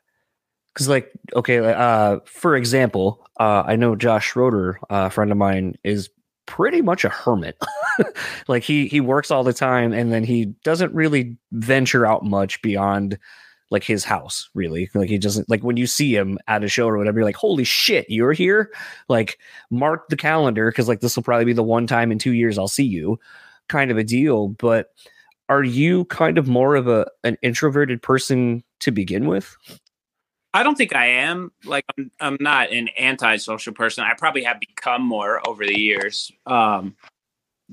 [0.78, 5.36] because like okay uh for example uh i know josh schroeder uh, a friend of
[5.36, 6.08] mine is
[6.48, 7.56] pretty much a hermit.
[8.46, 12.62] Like he he works all the time and then he doesn't really venture out much
[12.62, 13.18] beyond
[13.70, 14.88] like his house really.
[14.94, 17.34] Like he doesn't like when you see him at a show or whatever you're like
[17.34, 18.70] holy shit you're here?
[19.08, 22.34] Like mark the calendar because like this will probably be the one time in two
[22.34, 23.18] years i'll see you
[23.66, 24.48] kind of a deal.
[24.48, 24.92] But
[25.48, 29.56] are you kind of more of a an introverted person to begin with
[30.54, 31.52] I don't think I am.
[31.64, 34.04] Like I'm, I'm not an antisocial person.
[34.04, 36.32] I probably have become more over the years.
[36.46, 36.96] Um,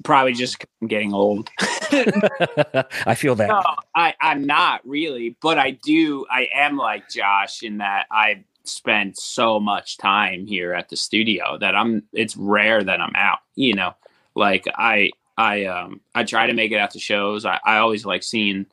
[0.04, 1.50] probably just getting old.
[1.60, 3.48] I feel that.
[3.48, 3.64] No,
[3.96, 6.26] I, I'm not really, but I do.
[6.30, 11.58] I am like Josh in that I spend so much time here at the studio
[11.60, 12.04] that I'm.
[12.12, 13.40] It's rare that I'm out.
[13.56, 13.94] You know,
[14.36, 17.46] like I, I, um, I try to make it out to shows.
[17.46, 18.66] I, I always like seeing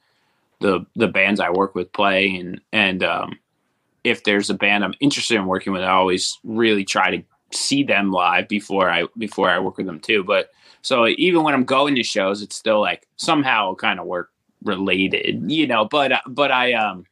[0.61, 3.39] the the bands I work with play and and um
[4.05, 7.83] if there's a band I'm interested in working with, I always really try to see
[7.83, 10.25] them live before I before I work with them too.
[10.25, 10.51] But
[10.83, 14.31] so even when I'm going to shows, it's still like somehow kind of work
[14.65, 15.85] related, you know.
[15.85, 17.07] But but I um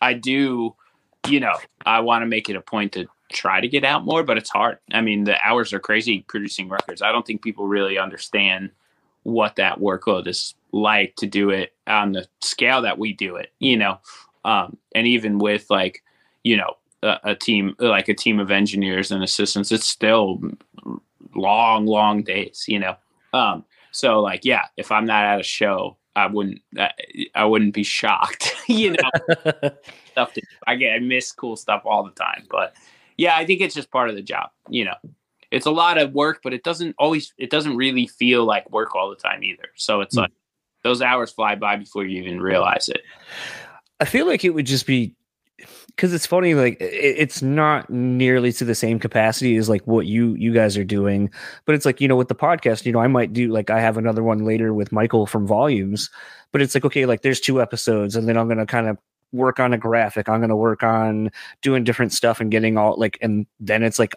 [0.00, 0.74] I do,
[1.28, 1.56] you know,
[1.86, 4.50] I want to make it a point to try to get out more, but it's
[4.50, 4.78] hard.
[4.92, 7.02] I mean, the hours are crazy producing records.
[7.02, 8.70] I don't think people really understand
[9.22, 13.52] what that workload is like to do it on the scale that we do it,
[13.58, 14.00] you know.
[14.44, 16.02] Um, and even with like
[16.44, 20.40] you know a, a, team like a team of engineers and assistants it's still
[21.34, 22.96] long long days you know?
[23.32, 26.60] Um so like yeah if i'm not at a show i wouldn't
[27.34, 29.70] i wouldn't be shocked you know?
[30.12, 32.74] Stuff to, i get i miss cool stuff all the time but
[33.16, 34.94] yeah i think it's just part of the job you know?
[35.50, 38.94] It's a lot of work but it doesn't always it doesn't really feel like work
[38.94, 39.68] all the time either.
[39.76, 40.22] So it's mm.
[40.22, 40.32] like
[40.82, 43.02] those hours fly by before you even realize it.
[44.00, 45.14] I feel like it would just be
[45.96, 50.06] because it's funny like it, it's not nearly to the same capacity as like what
[50.06, 51.30] you you guys are doing
[51.64, 53.80] but it's like you know with the podcast you know i might do like i
[53.80, 56.10] have another one later with michael from volumes
[56.50, 58.98] but it's like okay like there's two episodes and then i'm gonna kind of
[59.32, 61.30] work on a graphic i'm gonna work on
[61.62, 64.14] doing different stuff and getting all like and then it's like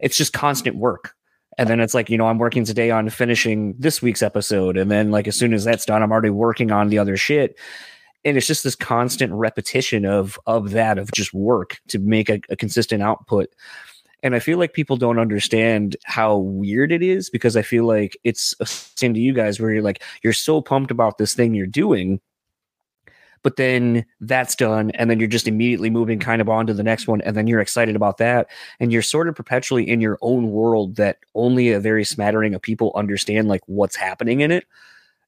[0.00, 1.14] it's just constant work.
[1.58, 4.90] And then it's like you know i'm working today on finishing this week's episode and
[4.90, 7.58] then like as soon as that's done i'm already working on the other shit
[8.24, 12.40] and it's just this constant repetition of of that of just work to make a,
[12.48, 13.48] a consistent output.
[14.24, 18.16] And i feel like people don't understand how weird it is because i feel like
[18.22, 21.66] it's same to you guys where you're like you're so pumped about this thing you're
[21.66, 22.20] doing
[23.42, 26.82] but then that's done and then you're just immediately moving kind of on to the
[26.82, 28.48] next one and then you're excited about that.
[28.80, 32.62] And you're sort of perpetually in your own world that only a very smattering of
[32.62, 34.64] people understand like what's happening in it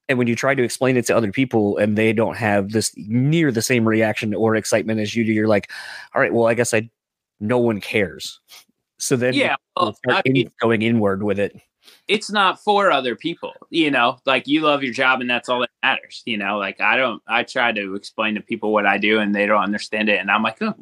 [0.09, 2.93] and when you try to explain it to other people and they don't have this
[2.97, 5.71] near the same reaction or excitement as you do you're like
[6.15, 6.89] all right well i guess i
[7.41, 8.41] no one cares.
[8.99, 11.61] So then yeah well, I mean, going inward with it.
[12.09, 14.19] It's not for other people you know?
[14.25, 16.59] Like you love your job and that's all that matters you know?
[16.59, 19.63] Like i don't i try to explain to people what i do and they don't
[19.63, 20.75] understand it and i'm like oh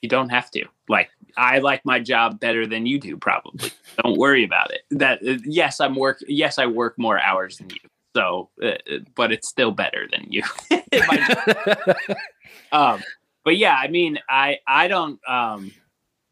[0.00, 0.64] you don't have to.
[0.88, 3.70] Like i like my job better than you do probably.
[4.02, 4.82] Don't worry about it.
[4.90, 8.72] That uh, yes i'm work yes i work more hours than you so uh,
[9.14, 10.42] but it's still better than you.
[12.72, 13.02] Um
[13.44, 15.72] but yeah i mean i i don't um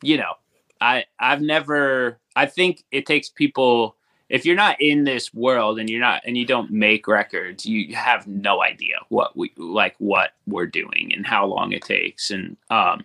[0.03, 0.33] you know
[0.81, 3.97] i i've never i think it takes people
[4.29, 7.95] if you're not in this world and you're not and you don't make records you
[7.95, 12.31] have no idea what we like what we're doing and how long it takes.
[12.31, 13.05] And um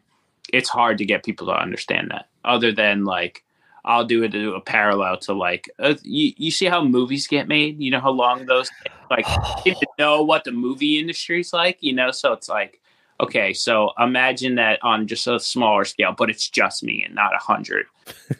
[0.51, 3.43] it's hard to get people to understand that other than like
[3.85, 7.47] I'll do it to a parallel to like uh, you, you see how movies get
[7.47, 7.79] made.
[7.79, 8.93] You know how long those take?
[9.09, 11.77] like you know what the movie industry's like.
[11.81, 12.79] You know, so it's like
[13.19, 17.35] okay, so imagine that on just a smaller scale, but it's just me and not
[17.35, 17.85] a hundred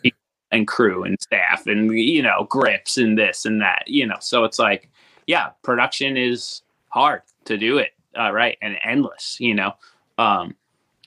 [0.52, 3.84] and crew and staff and you know grips and this and that.
[3.88, 4.90] You know, so it's like
[5.28, 9.38] yeah, production is hard to do it uh, right and endless.
[9.40, 9.74] You know,
[10.18, 10.56] um,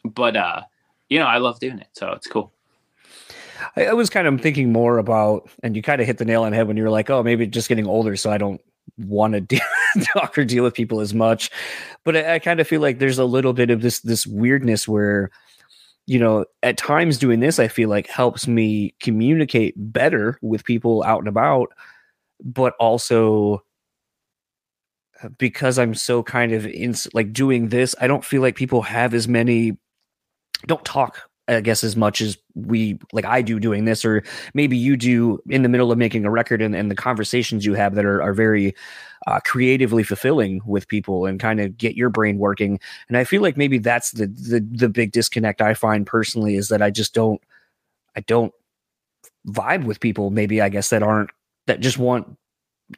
[0.05, 0.63] but uh,
[1.09, 2.53] you know I love doing it, so it's cool.
[3.77, 6.43] I, I was kind of thinking more about, and you kind of hit the nail
[6.43, 8.61] on the head when you were like, oh, maybe just getting older, so I don't
[8.99, 9.61] want to
[10.13, 11.51] talk or deal with people as much.
[12.05, 14.87] But I, I kind of feel like there's a little bit of this this weirdness
[14.87, 15.31] where,
[16.07, 21.03] you know, at times doing this, I feel like helps me communicate better with people
[21.05, 21.73] out and about,
[22.43, 23.63] but also
[25.23, 28.83] uh, because I'm so kind of in like doing this, I don't feel like people
[28.83, 29.77] have as many
[30.67, 34.25] don't talk I guess as much as we like I do doing this, or
[34.55, 37.75] maybe you do in the middle of making a record and, and the conversations you
[37.75, 38.75] have that are, are very
[39.27, 42.81] uh, creatively fulfilling with people and kind of get your brain working.
[43.09, 46.69] And I feel like maybe that's the, the the big disconnect I find personally is
[46.69, 47.41] that I just don't
[48.17, 48.53] I don't
[49.47, 51.31] vibe with people maybe I guess that aren't
[51.69, 52.37] that just want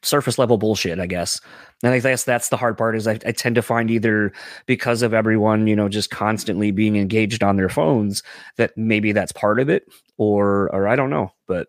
[0.02, 1.40] surface level bullshit, I guess.
[1.82, 4.32] And I guess that's the hard part is I, I, tend to find either
[4.66, 8.22] because of everyone, you know, just constantly being engaged on their phones
[8.56, 11.32] that maybe that's part of it or or I don't know.
[11.46, 11.68] But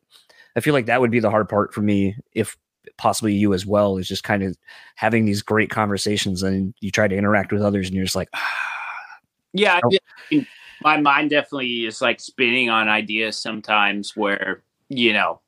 [0.55, 2.57] I feel like that would be the hard part for me if
[2.97, 4.57] possibly you as well is just kind of
[4.95, 8.29] having these great conversations and you try to interact with others and you're just like
[8.35, 9.17] ah,
[9.53, 9.79] yeah
[10.81, 15.39] my mind definitely is like spinning on ideas sometimes where you know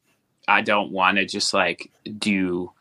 [0.52, 2.72] I don't want to just like do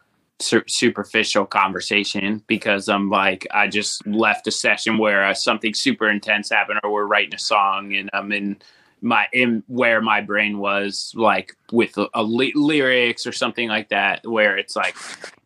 [0.41, 6.09] su- superficial conversation because I'm like I just left a session where uh, something super
[6.09, 8.61] intense happened or we're writing a song and I'm in
[9.03, 14.27] my in where my brain was like with a, a lyrics or something like that
[14.27, 14.95] where it's like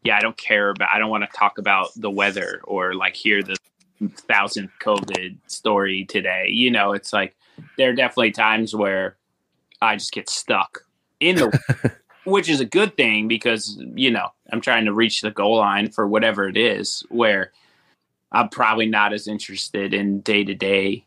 [0.03, 3.15] yeah I don't care about I don't want to talk about the weather or like
[3.15, 3.57] hear the
[4.29, 6.47] thousandth COVID story today.
[6.49, 7.37] You know it's like
[7.77, 9.17] there are definitely times where
[9.81, 10.81] I just get stuck
[11.21, 11.93] in the
[12.25, 15.91] which is a good thing because you know I'm trying to reach the goal line
[15.91, 17.05] for whatever it is.
[17.09, 17.53] Where
[18.33, 21.05] I'm probably not as interested in day to day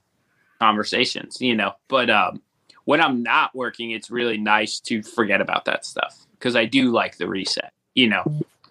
[0.60, 1.74] conversations, you know.
[1.88, 2.42] But um,
[2.86, 6.92] when I'm not working, it's really nice to forget about that stuff because I do
[6.92, 8.24] like the reset, you know.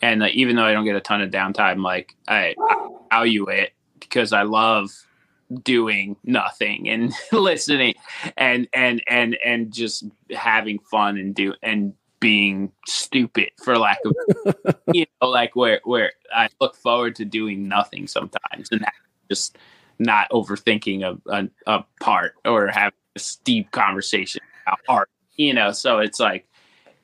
[0.02, 3.48] And uh, even though I don't get a ton of downtime, like I, I value
[3.48, 4.90] it because I love
[5.62, 7.94] doing nothing and listening
[8.36, 14.74] and and and and just having fun and do and being stupid for lack of
[14.92, 18.84] you know like where where i look forward to doing nothing sometimes and
[19.30, 19.58] just
[19.98, 25.72] not overthinking a, a, a part or having a deep conversation about art you know
[25.72, 26.46] so it's like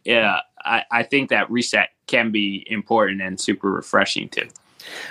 [0.05, 4.49] yeah I, I think that reset can be important and super refreshing too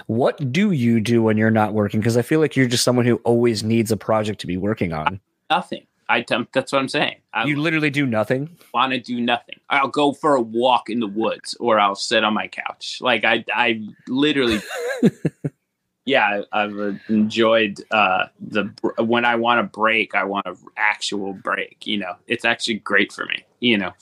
[0.07, 2.01] What do you do when you're not working?
[2.01, 4.91] Because I feel like you're just someone who always needs a project to be working
[4.91, 5.21] on.
[5.49, 5.85] Nothing.
[6.11, 7.15] I that's what I'm saying.
[7.33, 8.57] I you literally do nothing.
[8.73, 9.55] Want to do nothing?
[9.69, 12.99] I'll go for a walk in the woods, or I'll sit on my couch.
[12.99, 14.59] Like I, I literally,
[16.05, 21.87] yeah, I've enjoyed uh, the when I want a break, I want an actual break.
[21.87, 23.45] You know, it's actually great for me.
[23.61, 23.93] You know.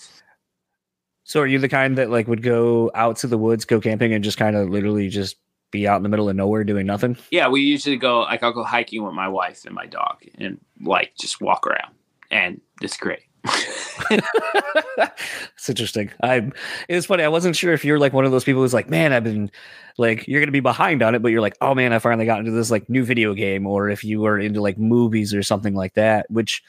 [1.25, 4.13] So, are you the kind that like would go out to the woods, go camping,
[4.13, 5.37] and just kind of literally just
[5.69, 7.17] be out in the middle of nowhere doing nothing?
[7.29, 10.59] Yeah, we usually go like I'll go hiking with my wife and my dog and
[10.81, 11.93] like just walk around
[12.31, 13.21] and it's great.
[14.11, 16.11] it's interesting.
[16.21, 16.51] I
[16.87, 17.23] it's funny.
[17.23, 19.49] I wasn't sure if you're like one of those people who's like, man, I've been
[19.97, 22.39] like you're gonna be behind on it, but you're like, oh man, I finally got
[22.39, 25.73] into this like new video game, or if you were into like movies or something
[25.73, 26.61] like that, which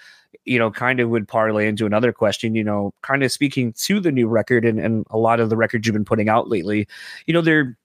[0.45, 2.55] you know kind of would parlay into another question.
[2.55, 5.57] You know, kind of speaking to the new record and, and a lot of the
[5.57, 6.87] records you've been putting out lately.
[7.27, 7.77] You know, they're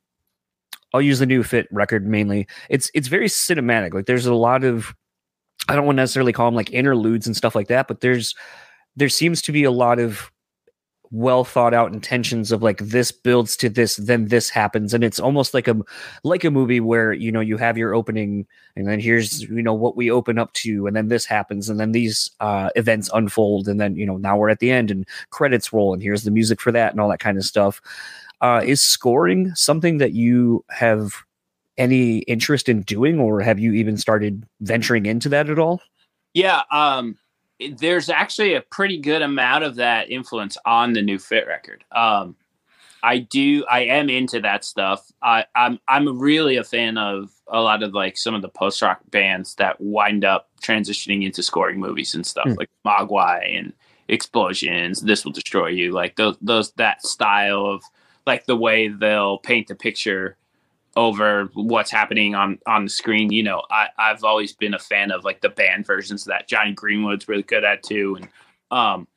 [0.94, 2.48] I'll use the new fit record mainly.
[2.70, 3.94] It's it's very cinematic.
[3.94, 4.96] Like there's a lot of
[5.68, 8.36] I don't want to necessarily call them like interludes and stuff like that, but there's
[8.95, 10.32] there seems to be a lot of
[11.11, 15.20] well thought out intentions of like this builds to this then this happens and it's
[15.20, 15.76] almost like a
[16.24, 18.45] like a movie where you know you have your opening
[18.76, 21.80] and then here's you know what we open up to and then this happens and
[21.80, 25.07] then these uh events unfold and then you know now we're at the end and
[25.30, 27.82] credits roll and here's the music for that and all that kind of stuff.
[28.41, 31.24] Uh, is scoring something that you have
[31.78, 35.82] any interest in doing, or have you even started venturing into that at all?
[36.34, 37.18] Yeah, um,
[37.78, 41.84] there's actually a pretty good amount of that influence on the new Fit record.
[41.92, 42.36] Um,
[43.04, 45.12] I do, I am into that stuff.
[45.22, 48.82] I, I'm, I'm really a fan of a lot of like some of the post
[48.82, 52.58] rock bands that wind up transitioning into scoring movies and stuff, mm.
[52.58, 53.74] like Mogwai and
[54.08, 55.02] Explosions.
[55.02, 57.84] This will destroy you, like those, those that style of
[58.26, 60.38] like the way they'll paint the picture
[60.96, 63.32] over what's happening on on the screen.
[63.32, 66.48] You know, I I've always been a fan of like the band versions of that.
[66.48, 68.30] Jonny Greenwood's really good at too, and
[68.72, 69.08] um,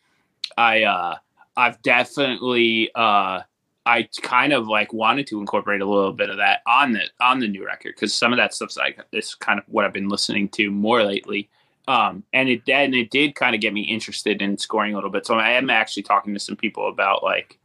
[0.57, 1.17] I uh,
[1.57, 3.43] I've definitely uh.
[3.87, 7.39] I kind of like wanted to incorporate a little bit of that on the on
[7.39, 10.11] the new record because some of that stuff's like it's kind of what I've been
[10.11, 11.49] listening to more lately.
[11.87, 14.97] Um, and it did and it did kind of get me interested in scoring a
[14.97, 15.25] little bit.
[15.25, 17.59] So I am actually talking to some people about like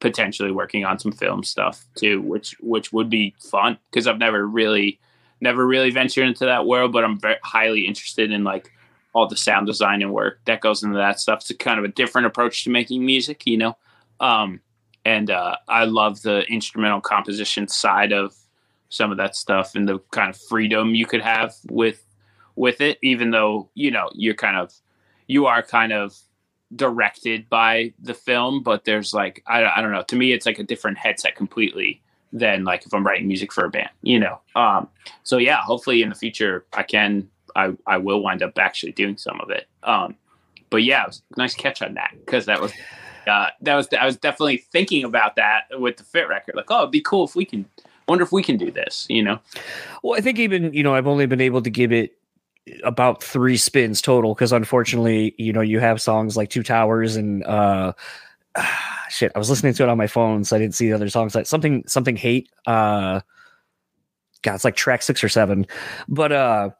[0.00, 4.46] potentially working on some film stuff too, which which would be fun because I've never
[4.46, 5.00] really
[5.40, 8.72] never really ventured into that world, but I'm very highly interested in like
[9.12, 11.40] all the sound design and work that goes into that stuff.
[11.40, 13.76] It's a kind of a different approach to making music, you know.
[14.20, 14.60] Um,
[15.04, 18.34] and uh, I love the instrumental composition side of
[18.90, 22.04] some of that stuff and the kind of freedom you could have with
[22.56, 24.72] with it, even though you know you're kind of
[25.26, 26.16] you are kind of
[26.76, 30.02] directed by the film, but there's like I, I don't know.
[30.02, 32.02] To me, it's like a different headset completely
[32.32, 34.40] than like if I'm writing music for a band, you know.
[34.54, 34.88] Um,
[35.22, 39.16] so yeah, hopefully in the future I can I I will wind up actually doing
[39.16, 39.66] some of it.
[39.82, 40.14] Um,
[40.70, 42.72] but yeah, it was nice catch on that because that was
[43.26, 46.54] uh, that was I was definitely thinking about that with the Fit record.
[46.54, 47.66] Like, oh, it'd be cool if we can.
[48.06, 49.38] Wonder if we can do this, you know.
[50.02, 52.17] Well, I think even you know I've only been able to give it
[52.84, 57.44] about three spins total because unfortunately, you know, you have songs like Two Towers and
[57.44, 57.92] uh
[59.10, 59.32] shit.
[59.34, 61.34] I was listening to it on my phone, so I didn't see the other songs.
[61.34, 62.50] Like something something hate.
[62.66, 63.20] Uh
[64.42, 65.66] God, it's like track six or seven.
[66.08, 66.70] But uh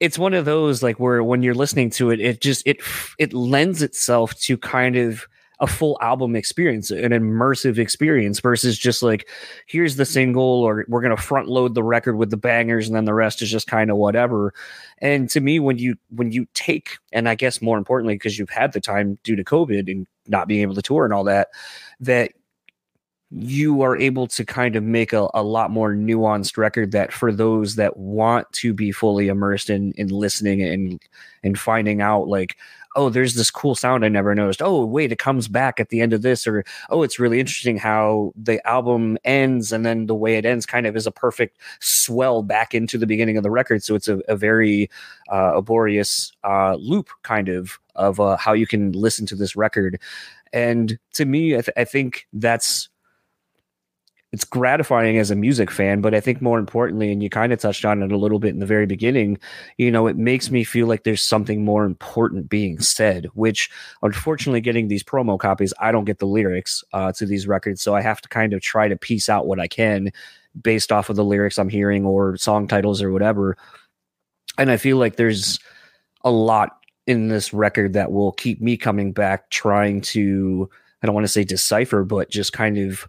[0.00, 2.80] it's one of those like where when you're listening to it, it just it
[3.18, 5.26] it lends itself to kind of
[5.60, 9.28] a full album experience, an immersive experience versus just like,
[9.66, 12.96] here's the single, or we're going to front load the record with the bangers and
[12.96, 14.54] then the rest is just kind of whatever.
[14.98, 18.50] And to me, when you, when you take, and I guess more importantly, because you've
[18.50, 21.48] had the time due to COVID and not being able to tour and all that,
[22.00, 22.32] that
[23.30, 27.30] you are able to kind of make a, a lot more nuanced record that for
[27.30, 31.00] those that want to be fully immersed in in listening and
[31.44, 32.56] and finding out like
[32.96, 34.60] oh, there's this cool sound I never noticed.
[34.62, 37.76] Oh, wait, it comes back at the end of this, or oh, it's really interesting
[37.78, 41.58] how the album ends and then the way it ends kind of is a perfect
[41.80, 43.82] swell back into the beginning of the record.
[43.82, 44.90] So it's a, a very
[45.30, 50.00] uh, laborious uh, loop kind of of uh, how you can listen to this record.
[50.52, 52.88] And to me, I, th- I think that's
[54.32, 57.58] it's gratifying as a music fan, but I think more importantly, and you kind of
[57.58, 59.38] touched on it a little bit in the very beginning,
[59.76, 63.68] you know, it makes me feel like there's something more important being said, which
[64.02, 67.82] unfortunately, getting these promo copies, I don't get the lyrics uh, to these records.
[67.82, 70.12] So I have to kind of try to piece out what I can
[70.62, 73.56] based off of the lyrics I'm hearing or song titles or whatever.
[74.58, 75.58] And I feel like there's
[76.22, 80.70] a lot in this record that will keep me coming back trying to,
[81.02, 83.08] I don't want to say decipher, but just kind of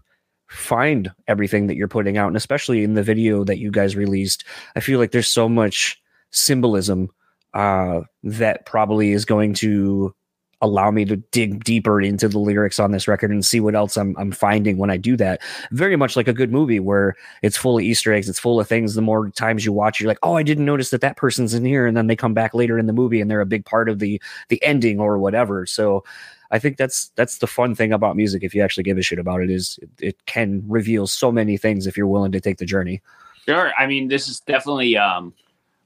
[0.51, 4.43] find everything that you're putting out and especially in the video that you guys released
[4.75, 7.09] i feel like there's so much symbolism
[7.53, 10.13] uh, that probably is going to
[10.61, 13.97] allow me to dig deeper into the lyrics on this record and see what else
[13.97, 15.41] I'm, I'm finding when I do that.
[15.71, 18.67] Very much like a good movie where it's full of Easter eggs, it's full of
[18.67, 18.93] things.
[18.93, 21.65] The more times you watch, you're like, oh, I didn't notice that that person's in
[21.65, 23.89] here, and then they come back later in the movie and they're a big part
[23.89, 25.65] of the the ending or whatever.
[25.65, 26.03] So.
[26.51, 28.43] I think that's that's the fun thing about music.
[28.43, 31.57] If you actually give a shit about it, is it, it can reveal so many
[31.57, 33.01] things if you're willing to take the journey.
[33.47, 33.71] Sure.
[33.77, 35.33] I mean, this is definitely um,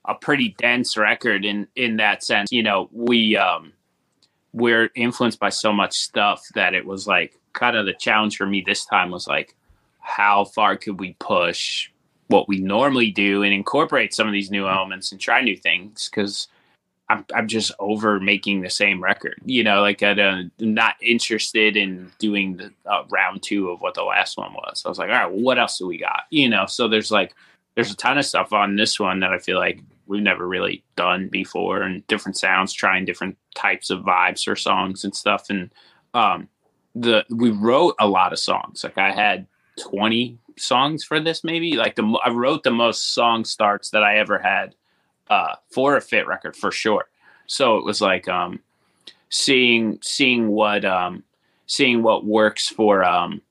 [0.05, 2.51] a pretty dense record in in that sense.
[2.51, 3.74] You know, we um,
[4.53, 8.45] we're influenced by so much stuff that it was like kind of the challenge for
[8.45, 9.55] me this time was like
[9.99, 11.89] how far could we push
[12.28, 16.09] what we normally do and incorporate some of these new elements and try new things
[16.09, 16.47] because
[17.08, 21.78] I'm, I'm just over making the same record you know like I, am not interested
[21.78, 24.84] in doing the uh, round two of what the last one was.
[24.86, 26.24] I was like all right well, what else do we got?
[26.30, 27.34] You know so there's like
[27.76, 30.84] there's a ton of stuff on this one that i feel like we've never really
[30.95, 35.49] done before and different sounds trying different types of vibes for songs and stuff.
[35.49, 35.74] And
[36.14, 36.49] um
[36.93, 38.84] the we wrote a lot of songs.
[38.84, 39.47] Like i had
[39.80, 41.76] 20 songs for this maybe.
[41.76, 44.76] Like the i wrote the most song starts that i ever had
[45.30, 47.06] uh for a fit record for sure.
[47.48, 48.60] So it was like um
[49.30, 51.24] seeing seeing what um
[51.68, 53.42] seeing what works for um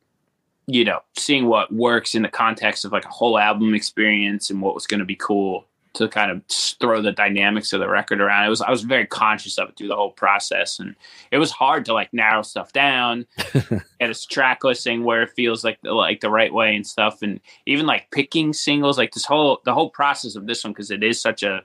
[0.67, 4.63] you know seeing what works in the context of like a whole album experience and
[4.63, 8.21] what was going to be cool to kind of throw the dynamics of the record
[8.21, 8.45] around.
[8.45, 10.95] It was I was very conscious of it through the whole process, and
[11.31, 15.65] it was hard to like narrow stuff down, get a track listing where it feels
[15.65, 19.25] like the, like the right way and stuff, and even like picking singles, like this
[19.25, 21.63] whole the whole process of this one because it is such a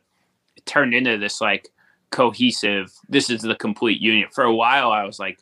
[0.55, 1.69] it turned into this like
[2.11, 2.93] cohesive.
[3.09, 4.33] This is the complete unit.
[4.33, 5.39] For a while, I was like,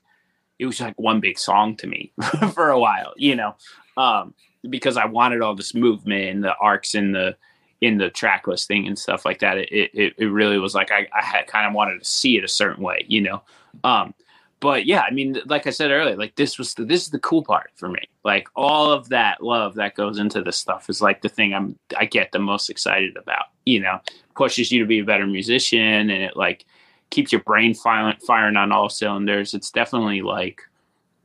[0.60, 2.14] it was like one big song to me
[2.54, 3.56] for a while, you know,
[3.98, 4.34] um,
[4.70, 7.36] because I wanted all this movement and the arcs and the
[7.82, 9.58] in the track listing and stuff like that.
[9.58, 12.44] It it, it really was like I, I had kind of wanted to see it
[12.44, 13.42] a certain way, you know.
[13.84, 14.14] Um,
[14.60, 17.20] but yeah, I mean, like I said earlier, like this was the, this is the
[17.20, 18.00] cool part for me.
[18.24, 21.78] Like all of that love that goes into this stuff is like the thing I'm
[21.98, 23.46] I get the most excited about.
[23.66, 24.00] You know,
[24.36, 26.66] pushes you to be a better musician, and it like
[27.12, 29.54] keeps your brain firing firing on all cylinders.
[29.54, 30.62] It's definitely like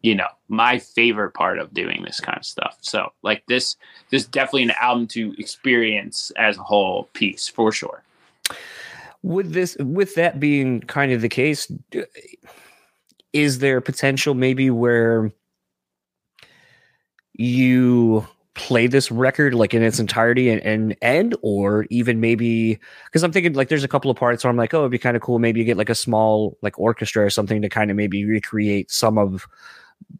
[0.02, 2.76] you know my favorite part of doing this kind of stuff.
[2.80, 3.76] So like this
[4.10, 8.02] this definitely an album to experience as a whole piece for sure.
[9.22, 11.70] With this with that being kind of the case
[13.32, 15.32] is there potential maybe where
[17.34, 23.22] you play this record like in its entirety and, and end or even maybe because
[23.22, 25.16] i'm thinking like there's a couple of parts where i'm like oh it'd be kind
[25.16, 27.96] of cool maybe you get like a small like orchestra or something to kind of
[27.96, 29.46] maybe recreate some of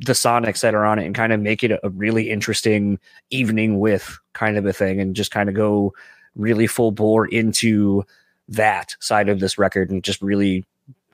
[0.01, 2.99] the sonics that are on it and kind of make it a, really interesting
[3.31, 5.93] evening with kind of a thing and just kind of go
[6.35, 8.05] really full bore into
[8.49, 10.65] that side of this record and just really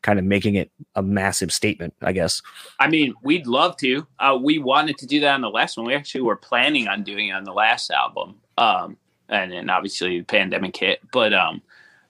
[0.02, 2.40] kind of making it a massive statement, I guess.
[2.78, 4.06] I mean, we'd love to.
[4.18, 5.86] Uh, we wanted to do that on the last one.
[5.86, 8.36] We actually were planning on doing it on the last album.
[8.56, 8.96] Um,
[9.28, 11.62] and then obviously the pandemic hit, but um,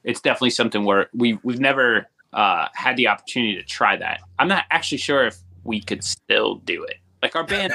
[0.05, 4.21] it's definitely something where we we've never uh, had the opportunity to try that.
[4.39, 6.97] I'm not actually sure if we could still do it.
[7.23, 7.75] Like our band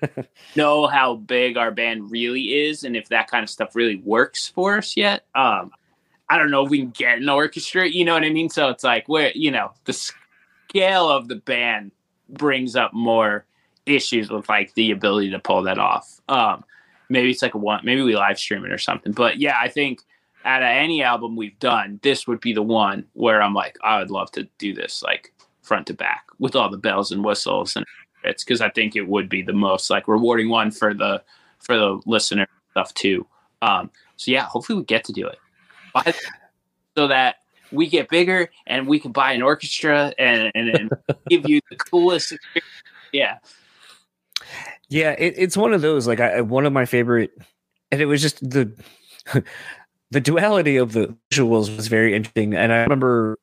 [0.56, 4.48] know how big our band really is and if that kind of stuff really works
[4.48, 5.26] for us yet.
[5.34, 5.72] Um,
[6.28, 8.48] I don't know if we can get an orchestra, you know what I mean?
[8.48, 11.90] So it's like where, you know, the scale of the band
[12.28, 13.44] brings up more
[13.84, 16.20] issues with like the ability to pull that off.
[16.28, 16.64] Um,
[17.08, 19.12] maybe it's like a one, maybe we live stream it or something.
[19.12, 20.00] But yeah, I think
[20.44, 23.98] out of any album we've done, this would be the one where I'm like, I
[23.98, 25.32] would love to do this like
[25.64, 27.84] front to back with all the bells and whistles and
[28.24, 31.22] it's because I think it would be the most like rewarding one for the
[31.58, 33.26] for the listener stuff too.
[33.62, 35.38] Um, so yeah, hopefully we get to do it,
[35.92, 36.18] but,
[36.96, 37.36] so that
[37.72, 40.90] we get bigger and we can buy an orchestra and and, and
[41.28, 42.32] give you the coolest.
[42.32, 42.66] Experience.
[43.12, 43.38] Yeah,
[44.88, 47.32] yeah, it, it's one of those like I one of my favorite,
[47.92, 48.72] and it was just the.
[50.10, 53.36] the duality of the visuals was very interesting and i remember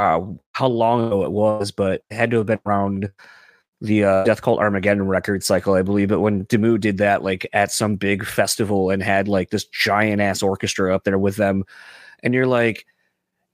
[0.00, 3.12] uh, how long ago it was, but it had to have been around
[3.82, 6.08] the uh, Death Cult Armageddon record cycle, I believe.
[6.08, 10.22] But when Dimmu did that, like at some big festival and had like this giant
[10.22, 11.64] ass orchestra up there with them,
[12.22, 12.86] and you're like,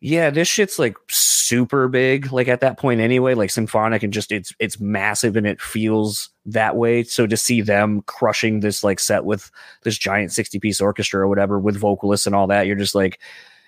[0.01, 4.31] yeah, this shit's like super big, like at that point anyway, like symphonic and just
[4.31, 7.03] it's it's massive and it feels that way.
[7.03, 9.51] So to see them crushing this like set with
[9.83, 13.19] this giant 60 piece orchestra or whatever with vocalists and all that, you're just like,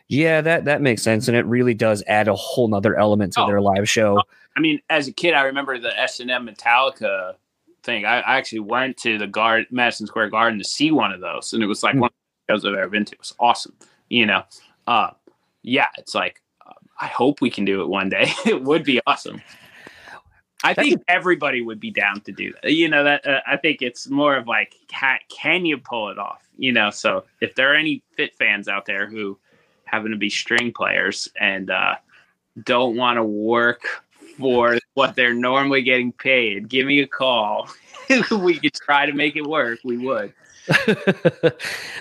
[0.08, 3.42] yeah, that that makes sense, and it really does add a whole nother element to
[3.42, 4.20] oh, their live show.
[4.56, 7.34] I mean, as a kid, I remember the S and M Metallica
[7.82, 8.06] thing.
[8.06, 11.52] I, I actually went to the guard Madison Square Garden to see one of those,
[11.52, 12.00] and it was like Hmm.
[12.00, 12.14] one of
[12.46, 13.12] the shows I've ever been to.
[13.12, 13.74] It was awesome.
[14.08, 14.42] You know,
[14.86, 15.10] uh,
[15.62, 18.32] yeah, it's like uh, I hope we can do it one day.
[18.46, 19.42] it would be awesome.
[20.64, 22.72] I That's think everybody would be down to do that.
[22.72, 26.18] You know that uh, I think it's more of like can, can you pull it
[26.18, 26.48] off?
[26.56, 29.38] You know, so if there are any fit fans out there who
[29.90, 31.96] happen to be string players and uh,
[32.64, 33.82] don't want to work
[34.38, 37.68] for what they're normally getting paid, give me a call.
[38.30, 39.80] we could try to make it work.
[39.84, 40.32] We would.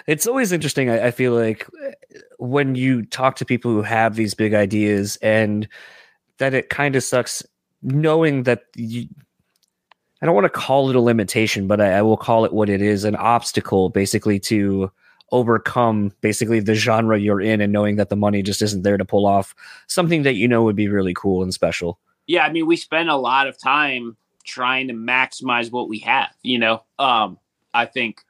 [0.07, 0.89] it's always interesting.
[0.89, 1.67] I, I feel like
[2.37, 5.67] when you talk to people who have these big ideas, and
[6.37, 7.43] that it kind of sucks
[7.81, 9.07] knowing that you.
[10.21, 12.69] I don't want to call it a limitation, but I, I will call it what
[12.69, 14.91] it is an obstacle basically to
[15.31, 19.05] overcome basically the genre you're in and knowing that the money just isn't there to
[19.05, 19.53] pull off
[19.87, 21.99] something that you know would be really cool and special.
[22.27, 26.29] Yeah, I mean, we spend a lot of time trying to maximize what we have.
[26.43, 27.37] You know, um,
[27.73, 28.21] I think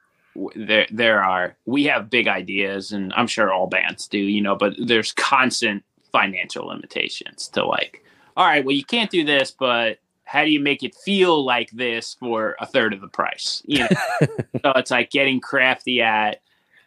[0.54, 4.18] there there are we have big ideas, and I'm sure all bands do.
[4.18, 8.04] You know, but there's constant financial limitations to like.
[8.36, 11.70] All right, well, you can't do this, but how do you make it feel like
[11.70, 13.62] this for a third of the price?
[13.66, 13.88] You know,
[14.62, 16.40] so it's like getting crafty at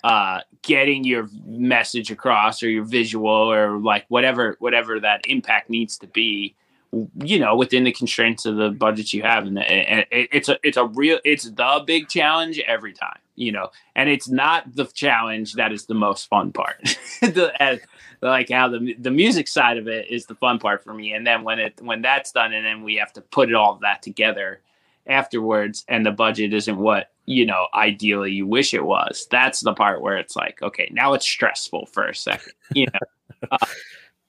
[0.04, 5.98] uh, getting your message across or your visual or like whatever whatever that impact needs
[5.98, 6.56] to be
[7.24, 9.46] you know within the constraints of the budget you have.
[9.46, 13.70] And, and it's a it's a real it's the big challenge every time you know
[13.96, 16.98] and it's not the challenge that is the most fun part.
[17.22, 17.80] The, as,
[18.22, 21.14] like how the the music side of it is the fun part for me.
[21.14, 23.76] And then when it when that's done and then we have to put it all
[23.82, 24.62] that together
[25.08, 29.28] afterwards and the budget isn't what you know ideally you wish it was.
[29.32, 33.00] That's the part where it's like okay now it's stressful for a second you know.
[33.52, 33.58] Uh,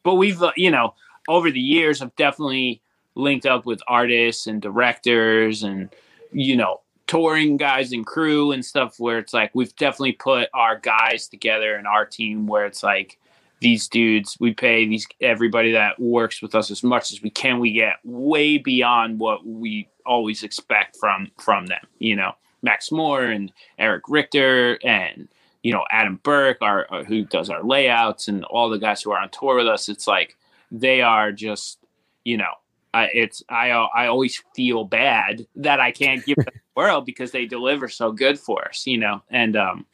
[0.04, 0.94] but we've uh, you know
[1.28, 2.80] over the years i've definitely
[3.14, 5.90] linked up with artists and directors and
[6.32, 10.78] you know touring guys and crew and stuff where it's like we've definitely put our
[10.78, 13.18] guys together and our team where it's like
[13.60, 17.58] these dudes we pay these everybody that works with us as much as we can
[17.60, 22.32] we get way beyond what we always expect from from them you know
[22.62, 25.28] max moore and eric richter and
[25.62, 29.10] you know adam burke our, our who does our layouts and all the guys who
[29.10, 30.36] are on tour with us it's like
[30.70, 31.78] they are just
[32.24, 32.52] you know
[32.94, 37.30] I, it's I I always feel bad that I can't give them the world because
[37.30, 39.22] they deliver so good for us, you know.
[39.30, 39.86] And um,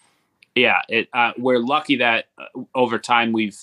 [0.54, 3.58] yeah, it uh, we're lucky that uh, over time we've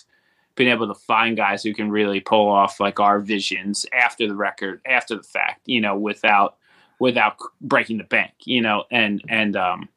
[0.55, 4.35] been able to find guys who can really pull off like our visions after the
[4.35, 6.55] record, after the fact, you know, without
[6.99, 8.85] without breaking the bank, you know.
[8.91, 9.89] And and um,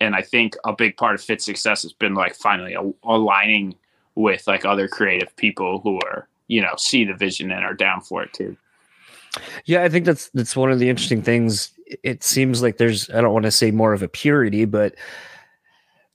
[0.00, 3.74] and I think a big part of Fit's success has been like finally aligning
[4.14, 8.00] with like other creative people who are you know see the vision and are down
[8.00, 8.56] for it too.
[9.64, 11.72] Yeah, I think that's that's one of the interesting things.
[12.02, 14.94] It seems like there's I don't want to say more of a purity, but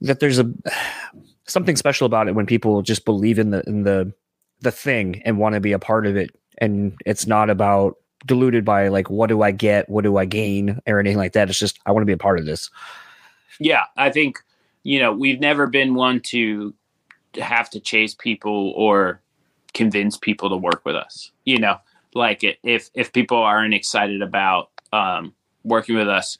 [0.01, 0.51] that there's a
[1.47, 4.13] something special about it when people just believe in the in the
[4.61, 8.65] the thing and want to be a part of it and it's not about diluted
[8.65, 11.49] by like what do I get, what do I gain or anything like that.
[11.49, 12.70] It's just I want to be a part of this.
[13.59, 14.39] Yeah, I think
[14.84, 16.74] you know, we've never been one to
[17.36, 19.22] have to chase people or
[19.74, 21.32] convince people to work with us.
[21.45, 21.78] You know,
[22.13, 26.38] like if if people aren't excited about um, working with us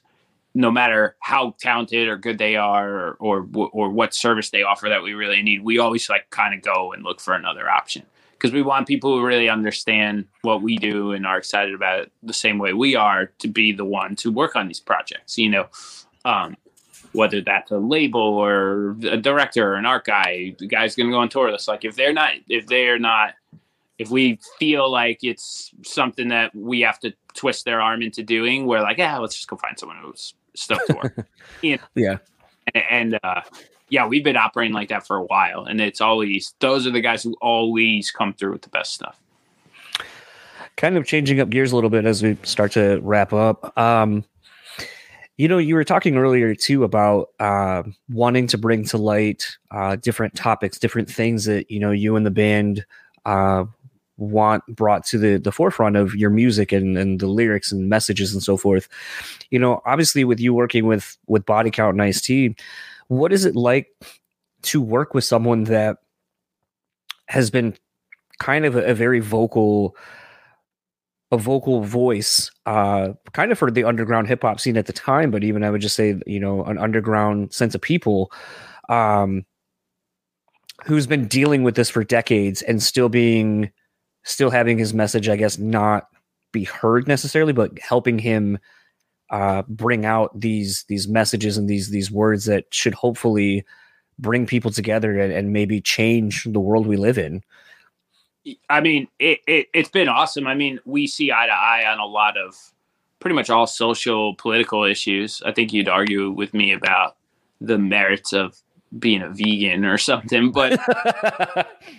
[0.54, 4.88] no matter how talented or good they are or, or or what service they offer
[4.88, 8.02] that we really need we always like kind of go and look for another option
[8.40, 12.12] because we want people who really understand what we do and are excited about it
[12.22, 15.48] the same way we are to be the one to work on these projects you
[15.48, 15.66] know
[16.24, 16.56] um,
[17.12, 21.12] whether that's a label or a director or an art guy the guy's going to
[21.12, 23.34] go on tour with us like if they're not if they're not
[24.00, 28.64] if we feel like it's something that we have to twist their arm into doing,
[28.66, 31.28] we're like, yeah, let's just go find someone who's stoked to work.
[31.62, 31.82] you know?
[31.94, 32.16] Yeah.
[32.74, 33.42] And, and uh,
[33.90, 37.00] yeah, we've been operating like that for a while, and it's always those are the
[37.00, 39.20] guys who always come through with the best stuff.
[40.76, 43.76] Kind of changing up gears a little bit as we start to wrap up.
[43.76, 44.24] Um,
[45.36, 49.96] you know, you were talking earlier too about uh, wanting to bring to light uh,
[49.96, 52.86] different topics, different things that you know you and the band
[53.26, 53.64] uh,
[54.18, 58.32] want brought to the the forefront of your music and, and the lyrics and messages
[58.32, 58.88] and so forth.
[59.50, 62.54] You know, obviously with you working with with Body Count and Ice T,
[63.10, 63.88] what is it like
[64.62, 65.98] to work with someone that
[67.26, 67.76] has been
[68.38, 69.96] kind of a, a very vocal
[71.32, 75.30] a vocal voice uh kind of for the underground hip hop scene at the time
[75.30, 78.32] but even I would just say you know an underground sense of people
[78.88, 79.44] um
[80.84, 83.70] who's been dealing with this for decades and still being
[84.22, 86.08] still having his message, I guess, not
[86.52, 88.58] be heard necessarily, but helping him
[89.30, 93.64] uh, bring out these these messages and these these words that should hopefully
[94.18, 97.42] bring people together and, and maybe change the world we live in.
[98.68, 100.46] I mean, it, it it's been awesome.
[100.46, 102.54] I mean, we see eye to eye on a lot of
[103.20, 105.42] pretty much all social political issues.
[105.44, 107.16] I think you'd argue with me about
[107.60, 108.58] the merits of
[108.98, 110.80] being a vegan or something, but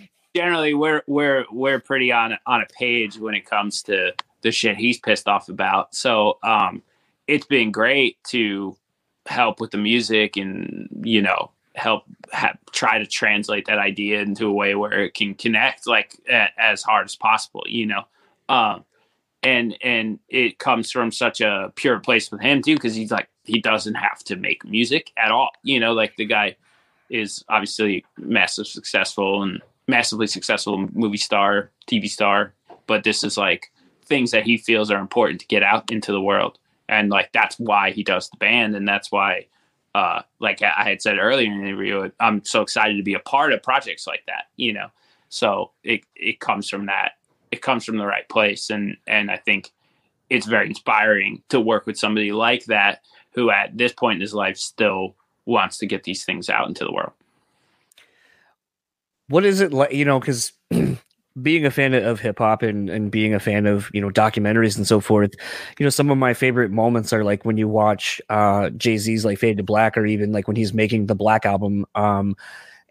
[0.36, 4.78] generally we're we're we're pretty on on a page when it comes to the shit
[4.78, 5.96] he's pissed off about.
[5.96, 6.82] So um
[7.32, 8.76] it's been great to
[9.26, 12.04] help with the music and you know help
[12.34, 16.50] ha- try to translate that idea into a way where it can connect like a-
[16.62, 18.04] as hard as possible you know?
[18.50, 18.84] Um
[19.44, 23.30] and and it comes from such a pure place with him too because he's like
[23.46, 25.94] he doesn't have to make music at all you know?
[25.94, 26.58] Like the guy
[27.10, 32.54] is obviously massive successful and massively successful movie star tv star
[32.88, 33.72] but this is like
[34.06, 36.58] things that he feels are important to get out into the world
[36.92, 39.48] and like that's why he does the band and that's why
[39.96, 43.20] uh, like I had said earlier in the interview, I'm so excited to be a
[43.20, 44.88] part of projects like that, you know.
[45.30, 47.14] So it it comes from that.
[47.52, 49.72] It comes from the right place, and and I think
[50.30, 53.02] it's very inspiring to work with somebody like that
[53.34, 55.16] who, at this point in his life, still
[55.46, 57.14] wants to get these things out into the world.
[59.28, 59.92] What is it like?
[59.92, 60.54] You know, because
[61.42, 64.78] being a fan of hip hop and, and being a fan of you know documentaries
[64.78, 65.32] and so forth,
[65.78, 69.26] you know some of my favorite moments are like when you watch uh, Jay Z's
[69.26, 72.36] like Fade to Black, or even like when he's making the Black album, um,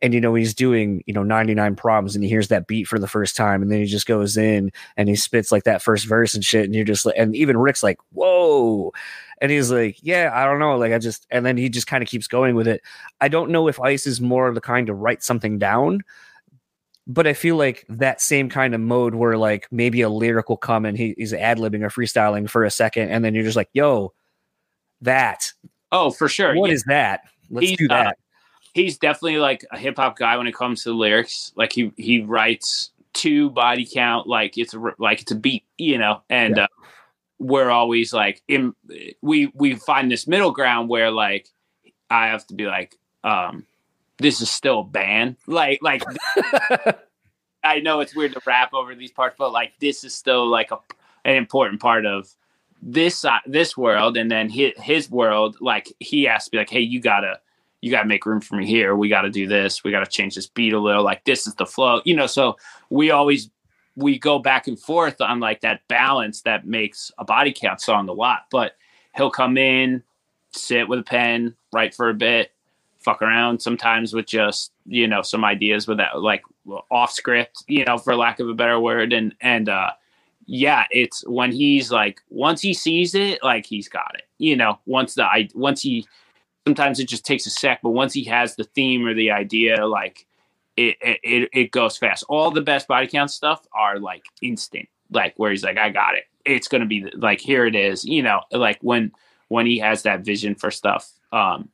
[0.03, 2.98] and you know he's doing you know 99 problems, and he hears that beat for
[2.98, 6.07] the first time, and then he just goes in and he spits like that first
[6.07, 8.92] verse and shit, and you're just like, and even Rick's like, whoa.
[9.42, 10.76] And he's like, Yeah, I don't know.
[10.76, 12.82] Like, I just, and then he just kind of keeps going with it.
[13.22, 16.03] I don't know if Ice is more of the kind to write something down,
[17.11, 20.56] but I feel like that same kind of mode where like maybe a lyric will
[20.56, 23.56] come and he, he's ad libbing or freestyling for a second, and then you're just
[23.56, 24.12] like, yo,
[25.00, 25.52] that.
[25.90, 26.54] Oh, for sure.
[26.54, 26.74] What yeah.
[26.74, 27.22] is that?
[27.50, 28.06] Let's he's, do that.
[28.06, 28.12] Uh,
[28.74, 31.52] he's definitely like a hip hop guy when it comes to lyrics.
[31.56, 35.98] Like he he writes to body count like it's a, like it's a beat, you
[35.98, 36.64] know, and yeah.
[36.64, 36.68] uh,
[37.40, 38.72] we're always like in
[39.20, 41.48] we we find this middle ground where like
[42.08, 43.66] I have to be like um
[44.21, 45.37] this is still a band.
[45.47, 46.03] Like like
[47.64, 50.71] I know it's weird to rap over these parts but like this is still like
[50.71, 50.79] a
[51.25, 52.29] an important part of
[52.83, 56.71] this uh, this world and then his, his world like he has to be like
[56.71, 57.41] hey you gotta
[57.81, 58.95] you gotta make room for me here.
[58.95, 59.83] We gotta do this.
[59.83, 61.03] We gotta change this beat a little.
[61.03, 62.27] Like this is the flow you know?
[62.27, 62.57] So
[62.91, 63.51] we always
[63.97, 68.09] we go back and forth on like that balance that makes a body count song
[68.09, 68.47] a lot.
[68.51, 68.77] But
[69.16, 70.03] he'll come in,
[70.53, 72.53] sit with a pen, write for a bit,
[73.01, 76.42] fuck around sometimes with just you know some ideas with that like
[76.90, 79.90] off script, you know, for lack of a better word, and and uh
[80.46, 84.24] yeah, it's when he's like once he sees it, like he's got it.
[84.38, 86.07] You know, once the I once he
[86.66, 89.86] sometimes it just takes a sec, but once he has the theme or the idea,
[89.86, 90.26] like
[90.76, 92.24] it, it it goes fast.
[92.28, 96.14] All the best body count stuff are like instant, like where he's like, I got
[96.16, 96.24] it.
[96.44, 98.05] It's gonna be like here it is.
[98.05, 99.12] You know, like when
[99.48, 101.68] when he has that vision for stuff, um,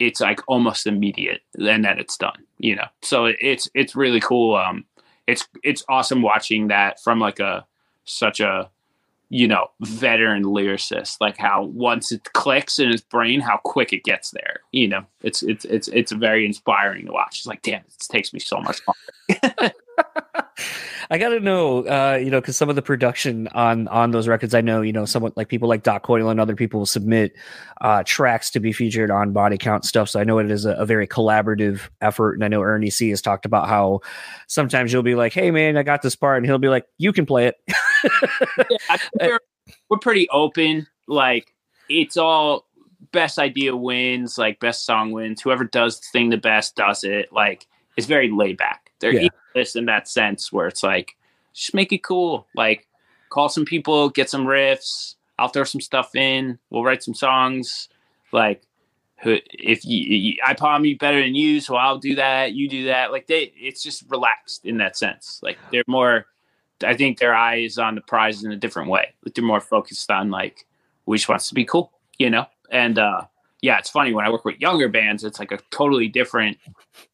[0.00, 2.44] it's like almost immediate, and then it's done.
[2.58, 4.56] You know, so it's it's really cool.
[4.56, 4.84] Um,
[5.26, 7.66] it's it's awesome watching that from like a
[8.04, 8.70] such a
[9.28, 14.04] you know, veteran lyricist, like how once it clicks in his brain, how quick it
[14.04, 14.60] gets there.
[14.70, 17.38] You know, it's it's it's it's very inspiring to watch.
[17.38, 19.72] It's like, damn, it takes me so much longer.
[21.10, 24.26] I got to know, uh, you know, because some of the production on on those
[24.26, 26.86] records, I know, you know, someone like people like Doc Coyle and other people will
[26.86, 27.34] submit
[27.80, 30.08] uh, tracks to be featured on body count stuff.
[30.08, 33.10] So I know it is a, a, very collaborative effort, and I know Ernie C
[33.10, 34.00] has talked about how
[34.48, 37.12] sometimes you'll be like, "Hey, man, I got this part," and he'll be like, "You
[37.12, 37.56] can play it."
[38.70, 39.40] yeah, we're,
[39.90, 40.86] we're pretty open.
[41.06, 41.54] Like
[41.88, 42.66] it's all
[43.12, 45.40] best idea wins, like best song wins.
[45.40, 47.32] Whoever does the thing the best does it.
[47.32, 49.28] Like it's very laid back they're yeah.
[49.74, 51.16] in that sense where it's like,
[51.52, 52.46] just make it cool.
[52.54, 52.86] Like,
[53.30, 55.14] call some people, get some riffs.
[55.38, 56.58] I'll throw some stuff in.
[56.70, 57.88] We'll write some songs.
[58.32, 58.62] Like,
[59.24, 62.52] if you, I probably better than you, so I'll do that.
[62.52, 63.12] You do that.
[63.12, 65.40] Like they, it's just relaxed in that sense.
[65.42, 66.26] Like they're more.
[66.84, 69.14] I think their eye is on the prize in a different way.
[69.24, 70.66] Like they're more focused on like,
[71.06, 72.44] we just wants to be cool, you know.
[72.70, 73.22] And uh,
[73.62, 76.58] yeah, it's funny when I work with younger bands, it's like a totally different,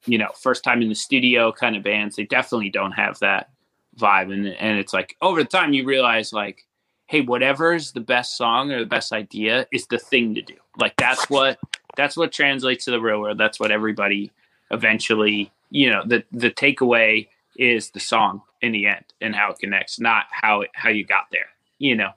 [0.06, 2.16] you know, first time in the studio kind of bands.
[2.16, 3.50] They definitely don't have that
[3.98, 4.32] vibe.
[4.32, 6.66] And and it's like over the time you realize like,
[7.06, 10.56] hey, whatever's the best song or the best idea is the thing to do.
[10.78, 11.58] Like that's what
[11.96, 13.38] that's what translates to the real world.
[13.38, 14.32] That's what everybody
[14.70, 19.58] eventually, you know, the the takeaway is the song in the end and how it
[19.58, 22.10] connects, not how it, how you got there, you know.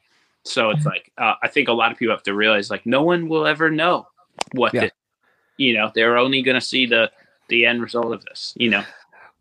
[0.43, 3.03] So it's like uh, I think a lot of people have to realize like no
[3.03, 4.07] one will ever know
[4.53, 4.89] what Yeah.
[5.57, 7.11] you know they're only going to see the
[7.49, 8.53] the end result of this.
[8.57, 8.83] You know,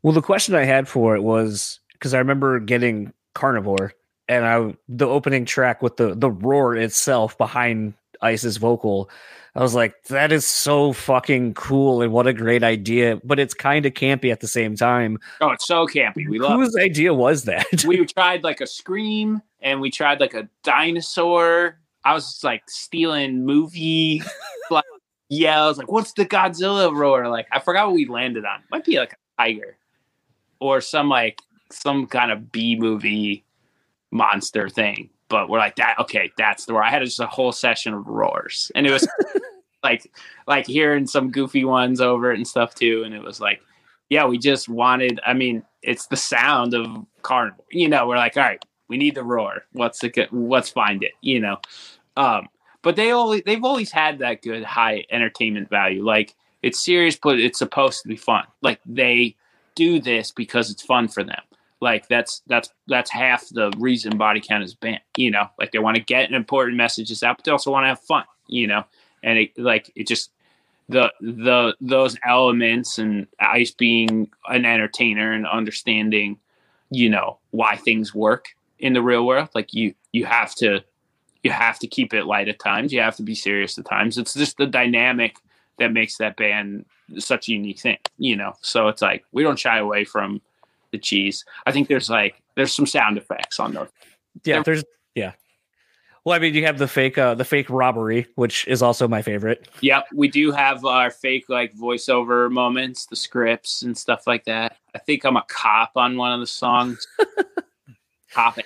[0.02, 3.92] Well, the question I had for it was because I remember getting Carnivore
[4.28, 9.10] and I the opening track with the the roar itself behind Ice's vocal.
[9.56, 13.54] I was like, that is so fucking cool and what a great idea, but it's
[13.54, 15.20] kind of campy at the same time.
[15.40, 16.28] oh, it's so campy.
[16.28, 16.58] We love.
[16.58, 17.84] Whose idea was that?
[17.86, 21.78] we tried like a scream and we tried like a dinosaur.
[22.04, 24.22] I was just, like stealing movie
[24.70, 24.84] like
[25.34, 25.78] yells.
[25.78, 27.28] Like, what's the Godzilla roar?
[27.28, 28.62] Like, I forgot what we landed on.
[28.70, 29.76] Might be like a tiger
[30.60, 33.44] or some like some kind of B movie
[34.10, 35.10] monster thing.
[35.28, 35.96] But we're like that.
[36.00, 36.84] Okay, that's the roar.
[36.84, 39.08] I had just a whole session of roars, and it was
[39.82, 40.10] like
[40.46, 43.02] like hearing some goofy ones over it and stuff too.
[43.04, 43.60] And it was like,
[44.10, 45.20] yeah, we just wanted.
[45.26, 46.86] I mean, it's the sound of
[47.22, 47.64] carnival.
[47.70, 49.64] You know, we're like, all right, we need the roar.
[49.72, 50.28] What's the good?
[50.30, 51.12] Let's find it.
[51.20, 51.56] You know,
[52.16, 52.48] um,
[52.84, 56.04] but they always they've always had that good high entertainment value.
[56.04, 58.44] Like it's serious, but it's supposed to be fun.
[58.62, 59.34] Like they
[59.74, 61.40] do this because it's fun for them.
[61.80, 65.00] Like that's that's that's half the reason body count is banned.
[65.16, 67.88] You know, like they want to get important messages out, but they also want to
[67.88, 68.24] have fun.
[68.46, 68.84] You know,
[69.22, 70.30] and it like it just
[70.88, 76.38] the the those elements and ice being an entertainer and understanding
[76.90, 80.84] you know why things work in the real world like you you have to
[81.44, 84.18] you have to keep it light at times you have to be serious at times
[84.18, 85.36] it's just the dynamic
[85.78, 86.84] that makes that band
[87.18, 90.40] such a unique thing you know so it's like we don't shy away from
[90.90, 93.88] the cheese i think there's like there's some sound effects on those
[94.44, 94.84] yeah, there's
[95.14, 95.32] yeah.
[96.24, 99.22] Well, I mean, you have the fake uh the fake robbery, which is also my
[99.22, 99.68] favorite.
[99.80, 104.76] Yep, we do have our fake like voiceover moments, the scripts and stuff like that.
[104.94, 107.06] I think I'm a cop on one of the songs.
[108.32, 108.58] cop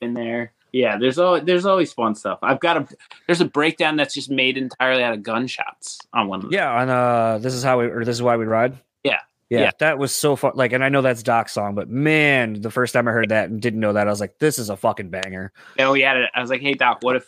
[0.00, 0.52] in there.
[0.72, 2.38] Yeah, there's always there's always fun stuff.
[2.42, 2.88] I've got a
[3.26, 6.52] there's a breakdown that's just made entirely out of gunshots on one of them.
[6.54, 8.78] Yeah, on uh this is how we or this is why we ride.
[9.04, 9.18] Yeah.
[9.50, 9.70] Yeah, Yeah.
[9.80, 10.52] that was so fun.
[10.54, 13.50] Like, and I know that's Doc's song, but man, the first time I heard that
[13.50, 15.52] and didn't know that, I was like, this is a fucking banger.
[15.76, 16.30] And we had it.
[16.34, 17.26] I was like, hey Doc, what if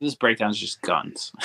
[0.00, 1.32] this breakdown is just guns?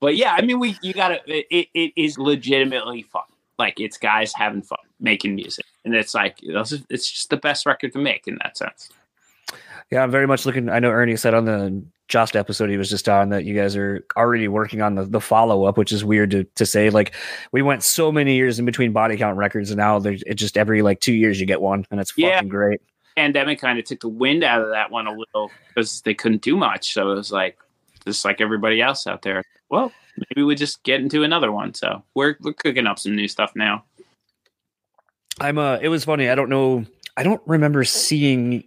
[0.00, 3.24] but yeah, I mean, we you gotta it, it is legitimately fun.
[3.58, 7.92] Like it's guys having fun making music, and it's like it's just the best record
[7.92, 8.90] to make in that sense.
[9.90, 10.68] Yeah, I'm very much looking.
[10.68, 13.76] I know Ernie said on the Jost episode he was just on that you guys
[13.76, 16.90] are already working on the, the follow up, which is weird to, to say.
[16.90, 17.14] Like
[17.52, 20.56] we went so many years in between body count records, and now there's it just
[20.56, 22.80] every like two years you get one, and it's fucking great.
[23.16, 26.42] pandemic kind of took the wind out of that one a little because they couldn't
[26.42, 26.92] do much.
[26.92, 27.58] So it was like
[28.04, 29.42] just like everybody else out there.
[29.68, 29.92] Well,
[30.30, 31.74] maybe we just get into another one.
[31.74, 33.84] So we're we're cooking up some new stuff now.
[35.40, 36.28] I'm uh it was funny.
[36.28, 36.86] I don't know.
[37.16, 38.64] I don't remember seeing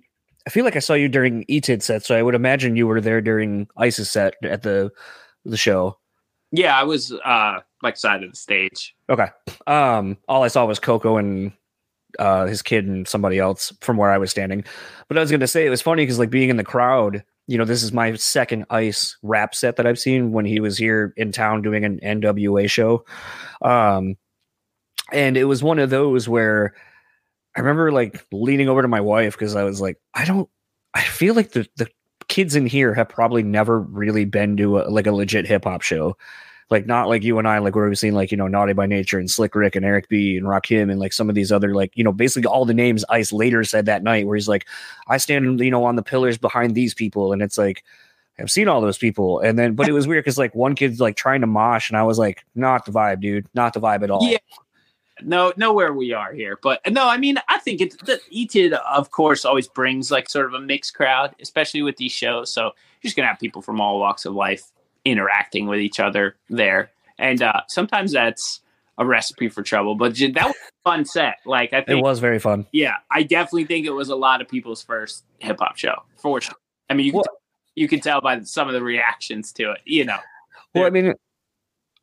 [0.48, 3.02] I feel like I saw you during ETID set, so I would imagine you were
[3.02, 4.92] there during Ice's set at the
[5.46, 5.98] the show.
[6.52, 8.96] Yeah, I was uh like side of the stage.
[9.10, 9.28] Okay.
[9.68, 11.52] Um all I saw was Coco and
[12.18, 14.64] uh his kid and somebody else from where I was standing.
[15.08, 17.58] But I was gonna say it was funny because like being in the crowd, you
[17.58, 21.14] know, this is my second ice rap set that I've seen when he was here
[21.18, 23.06] in town doing an NWA show.
[23.62, 24.18] Um
[25.12, 26.74] and it was one of those where
[27.56, 30.50] I remember like leaning over to my wife because I was like, I don't
[30.94, 31.88] I feel like the the
[32.28, 35.82] kids in here have probably never really been to a, like a legit hip hop
[35.82, 36.16] show.
[36.70, 38.86] Like not like you and I, like where we've seen like, you know, Naughty by
[38.86, 41.74] Nature and Slick Rick and Eric B and Rakim and like some of these other
[41.74, 44.68] like, you know, basically all the names Ice later said that night where he's like,
[45.08, 47.34] I stand, you know, on the pillars behind these people.
[47.34, 47.84] And it's like,
[48.38, 49.40] I've seen all those people.
[49.40, 51.98] And then, but it was weird because like one kid's like trying to mosh and
[51.98, 53.48] I was like, not the vibe, dude.
[53.56, 54.24] Not the vibe at all.
[54.24, 54.38] Yeah.
[55.24, 58.74] No, know where we are here, but no, I mean, I think it's the ETID,
[58.74, 62.52] of course, always brings like sort of a mixed crowd, especially with these shows.
[62.52, 62.72] So you're
[63.04, 64.64] just gonna have people from all walks of life
[65.06, 68.62] interacting with each other there, and uh, sometimes that's
[68.98, 69.96] a recipe for trouble.
[69.96, 71.38] But that was a fun set.
[71.46, 72.66] Like I think It was very fun.
[72.72, 76.42] yeah, I definitely think it was a lot of people's first hip hop show for
[76.42, 76.56] sure.
[76.90, 77.42] I mean, you can Well- tell,
[77.76, 79.80] you can tell by some of the reactions to it.
[79.86, 80.18] You know,
[80.76, 81.14] Well, I mean,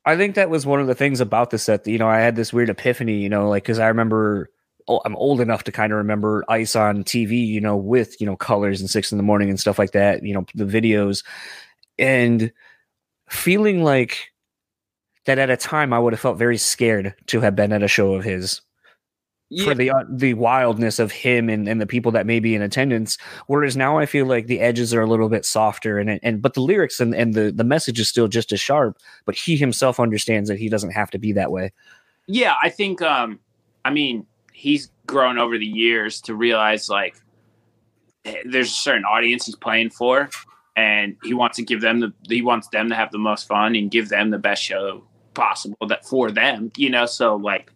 [0.06, 2.20] I think that was one of the things about the set that, you know, I
[2.20, 4.50] had this weird epiphany, you know, like, cause I remember,
[4.86, 8.26] oh, I'm old enough to kind of remember ice on TV, you know, with, you
[8.26, 11.24] know, colors and six in the morning and stuff like that, you know, the videos.
[11.98, 12.52] And
[13.28, 14.32] feeling like
[15.24, 17.88] that at a time I would have felt very scared to have been at a
[17.88, 18.60] show of his
[19.48, 22.54] yeah, for the uh, the wildness of him and, and the people that may be
[22.54, 23.16] in attendance.
[23.46, 26.54] Whereas now I feel like the edges are a little bit softer and and but
[26.54, 30.00] the lyrics and, and the, the message is still just as sharp, but he himself
[30.00, 31.72] understands that he doesn't have to be that way.
[32.26, 33.38] Yeah, I think um
[33.84, 37.16] I mean, he's grown over the years to realize like
[38.44, 40.28] there's a certain audience he's playing for,
[40.74, 43.76] and he wants to give them the he wants them to have the most fun
[43.76, 46.72] and give them the best show possible that for them.
[46.76, 47.70] You know, so like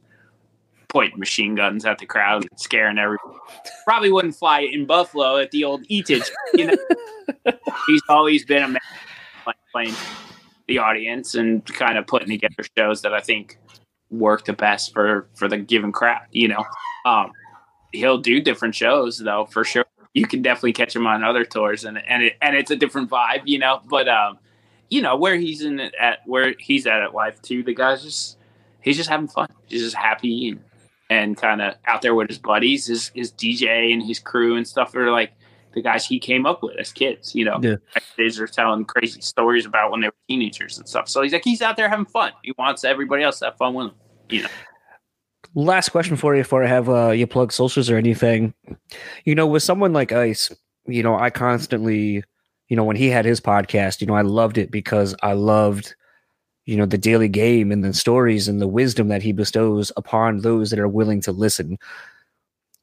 [0.91, 3.39] pointing machine guns at the crowd and scaring everyone.
[3.85, 6.29] Probably wouldn't fly in Buffalo at the old Etage.
[6.53, 6.77] You know,
[7.87, 8.81] he's always been a man
[9.73, 9.95] playing
[10.67, 13.59] the audience and kind of putting together shows that I think
[14.11, 16.27] work the best for for the given crowd.
[16.33, 16.65] You know,
[17.05, 17.33] um,
[17.93, 19.85] he'll do different shows though for sure.
[20.13, 23.11] You can definitely catch him on other tours, and and it, and it's a different
[23.11, 23.81] vibe, you know.
[23.89, 24.39] But um,
[24.89, 27.63] you know where he's in at where he's at at life too.
[27.63, 28.39] The guy's just
[28.81, 29.49] he's just having fun.
[29.67, 30.61] He's just happy and
[31.11, 34.67] and kind of out there with his buddies, his his DJ and his crew and
[34.67, 35.33] stuff are like
[35.75, 37.35] the guys he came up with as kids.
[37.35, 37.77] You know, Yeah.
[38.17, 41.09] they are telling crazy stories about when they were teenagers and stuff.
[41.09, 42.33] So he's like he's out there having fun.
[42.43, 43.95] He wants everybody else to have fun with him.
[44.31, 44.49] You know.
[45.55, 48.55] Last question for you before I have uh, you plug socials or anything.
[49.25, 50.53] You know, with someone like Ice,
[50.87, 52.23] you know, I constantly,
[52.69, 55.97] you know, when he had his podcast, you know, I loved it because I loved,
[56.71, 60.39] you know, the daily game and the stories and the wisdom that he bestows upon
[60.39, 61.77] those that are willing to listen.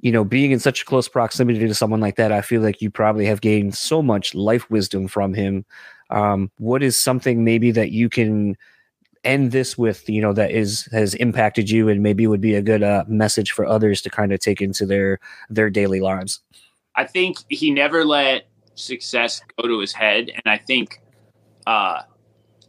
[0.01, 2.91] You know, being in such close proximity to someone like that, I feel like you
[2.91, 5.65] probably have gained so much life wisdom from him.
[6.09, 8.57] Um, what is something maybe that you can
[9.23, 12.61] end this with you know that is has impacted you and maybe would be a
[12.61, 15.19] good uh, message for others to kind of take into their
[15.49, 16.39] their daily lives
[16.97, 20.99] I think he never let success go to his head, and I think
[21.67, 22.01] uh,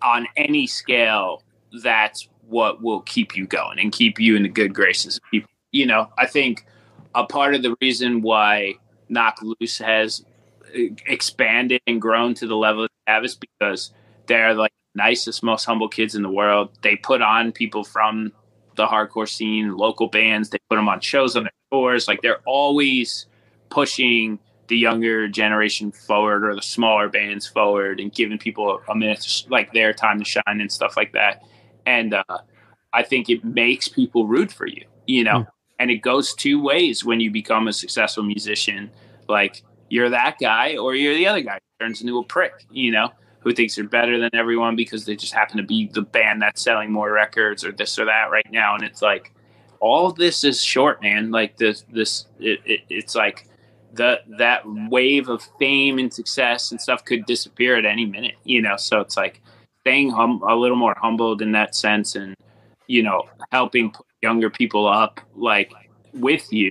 [0.02, 1.42] on any scale,
[1.82, 5.50] that's what will keep you going and keep you in the good graces of people.
[5.72, 6.66] You know, I think
[7.14, 8.74] a part of the reason why
[9.08, 10.24] Knocked Loose has
[10.74, 13.92] uh, expanded and grown to the level have is because
[14.26, 16.70] they're like nicest, most humble kids in the world.
[16.82, 18.32] They put on people from
[18.76, 20.50] the hardcore scene, local bands.
[20.50, 22.06] They put them on shows on their tours.
[22.06, 23.26] Like they're always
[23.70, 24.38] pushing
[24.68, 29.28] the younger generation forward or the smaller bands forward and giving people a minute, to,
[29.28, 31.42] sh- like their time to shine and stuff like that.
[31.86, 32.38] And uh,
[32.92, 35.46] I think it makes people root for you, you know.
[35.78, 38.90] And it goes two ways when you become a successful musician.
[39.28, 41.54] Like you're that guy, or you're the other guy.
[41.54, 43.10] who Turns into a prick, you know,
[43.40, 46.60] who thinks they're better than everyone because they just happen to be the band that's
[46.60, 48.74] selling more records or this or that right now.
[48.74, 49.32] And it's like
[49.80, 51.30] all this is short, man.
[51.30, 53.46] Like this, this, it, it, it's like
[53.92, 58.60] the that wave of fame and success and stuff could disappear at any minute, you
[58.62, 58.76] know.
[58.76, 59.40] So it's like
[59.80, 62.34] staying hum- a little more humbled in that sense, and
[62.86, 65.72] you know, helping younger people up like
[66.12, 66.70] with you,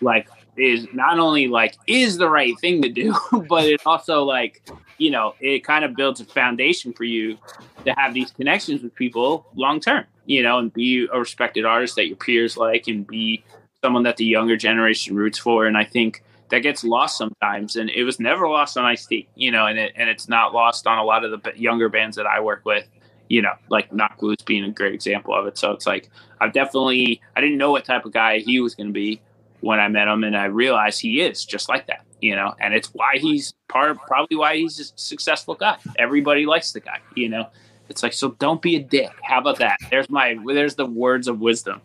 [0.00, 3.14] like is not only like is the right thing to do,
[3.48, 4.62] but it also like
[4.98, 7.36] you know it kind of builds a foundation for you
[7.84, 11.96] to have these connections with people long term, you know, and be a respected artist
[11.96, 13.44] that your peers like, and be
[13.82, 15.66] someone that the younger generation roots for.
[15.66, 19.50] And I think that gets lost sometimes, and it was never lost on Ice you
[19.50, 22.26] know, and it, and it's not lost on a lot of the younger bands that
[22.26, 22.86] I work with,
[23.28, 25.58] you know, like Knocked Loose being a great example of it.
[25.58, 28.88] So it's like I've definitely I didn't know what type of guy he was going
[28.88, 29.20] to be
[29.60, 32.74] when I met him, and I realized he is just like that, you know, and
[32.74, 35.78] it's why he's part probably why he's a successful guy.
[35.98, 37.48] Everybody likes the guy, you know.
[37.88, 38.30] It's like so.
[38.38, 39.10] Don't be a dick.
[39.22, 39.78] How about that?
[39.90, 40.36] There's my.
[40.46, 41.80] There's the words of wisdom.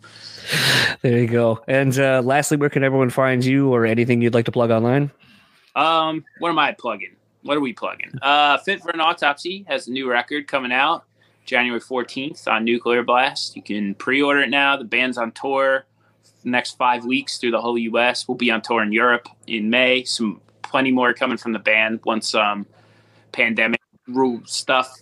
[1.02, 4.44] there you go and uh lastly where can everyone find you or anything you'd like
[4.44, 5.08] to plug online
[5.76, 7.14] Um, what am I plugging?
[7.42, 8.12] What are we plugging?
[8.20, 11.04] Uh, Fit for an Autopsy has a new record coming out
[11.46, 13.54] January 14th on Nuclear Blast.
[13.56, 14.76] You can pre-order it now.
[14.76, 15.84] The band's on tour
[16.42, 18.26] the next five weeks through the whole U.S.
[18.26, 20.02] We'll be on tour in Europe in May.
[20.04, 22.66] Some plenty more coming from the band once um,
[23.32, 24.92] pandemic rule stuff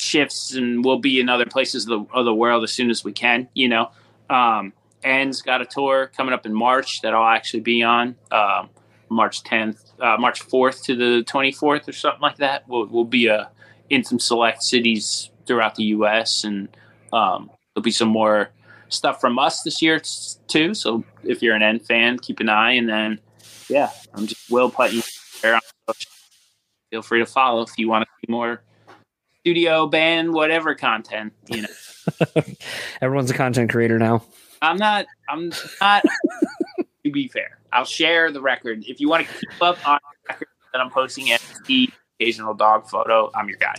[0.00, 3.04] shifts, and we'll be in other places of the, of the world as soon as
[3.04, 3.48] we can.
[3.54, 3.90] You know,
[4.28, 4.72] um,
[5.02, 8.16] End's got a tour coming up in March that I'll actually be on.
[8.30, 8.70] Um,
[9.08, 12.68] March 10th, uh, March 4th to the 24th or something like that.
[12.68, 13.46] We'll, we'll be uh,
[13.88, 16.44] in some select cities throughout the U.S.
[16.44, 16.68] and
[17.12, 18.50] um, there'll be some more
[18.88, 20.00] stuff from us this year
[20.46, 20.74] too.
[20.74, 22.72] So if you're an End fan, keep an eye.
[22.72, 23.20] And then,
[23.68, 24.72] yeah, I'm just Will
[25.42, 25.58] there.
[26.90, 28.62] Feel free to follow if you want to see more
[29.40, 31.32] studio band whatever content.
[31.48, 32.42] You know,
[33.00, 34.24] everyone's a content creator now
[34.62, 35.06] I'm not.
[35.28, 36.02] I'm not.
[37.04, 40.32] to be fair, I'll share the record if you want to keep up on the
[40.32, 41.88] record that I'm posting at the
[42.20, 43.30] occasional dog photo.
[43.34, 43.74] I'm your guy.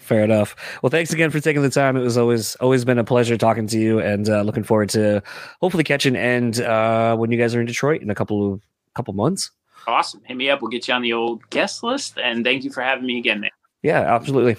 [0.00, 3.04] fair enough well thanks again for taking the time it was always always been a
[3.04, 5.22] pleasure talking to you and uh looking forward to
[5.60, 8.62] hopefully catching and uh when you guys are in detroit in a couple of
[8.94, 9.50] couple months
[9.86, 10.20] Awesome.
[10.24, 10.60] Hit me up.
[10.60, 12.18] We'll get you on the old guest list.
[12.22, 13.50] And thank you for having me again, man.
[13.82, 14.56] yeah absolutely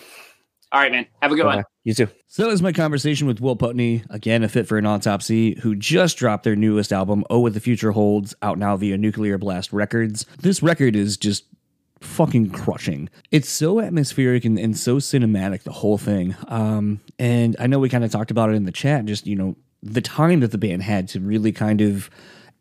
[0.71, 1.07] All right, man.
[1.21, 1.63] Have a good one.
[1.83, 2.07] You too.
[2.27, 5.75] So that was my conversation with Will Putney, again, a fit for an autopsy, who
[5.75, 9.73] just dropped their newest album, Oh What the Future Holds, out now via Nuclear Blast
[9.73, 10.25] Records.
[10.39, 11.45] This record is just
[12.01, 13.09] fucking crushing.
[13.31, 16.35] It's so atmospheric and, and so cinematic, the whole thing.
[16.47, 19.35] Um, and I know we kind of talked about it in the chat, just, you
[19.35, 22.11] know, the time that the band had to really kind of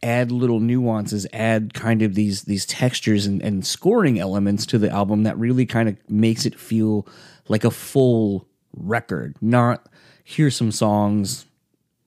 [0.02, 4.89] add little nuances, add kind of these these textures and, and scoring elements to the
[4.89, 7.06] album that really kind of makes it feel
[7.49, 8.47] like a full
[8.77, 9.89] record, not
[10.25, 11.47] here's some songs,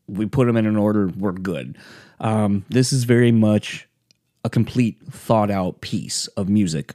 [0.08, 1.78] we put them in an order, we're good.
[2.20, 3.88] Um, this is very much
[4.44, 6.94] a complete thought out piece of music.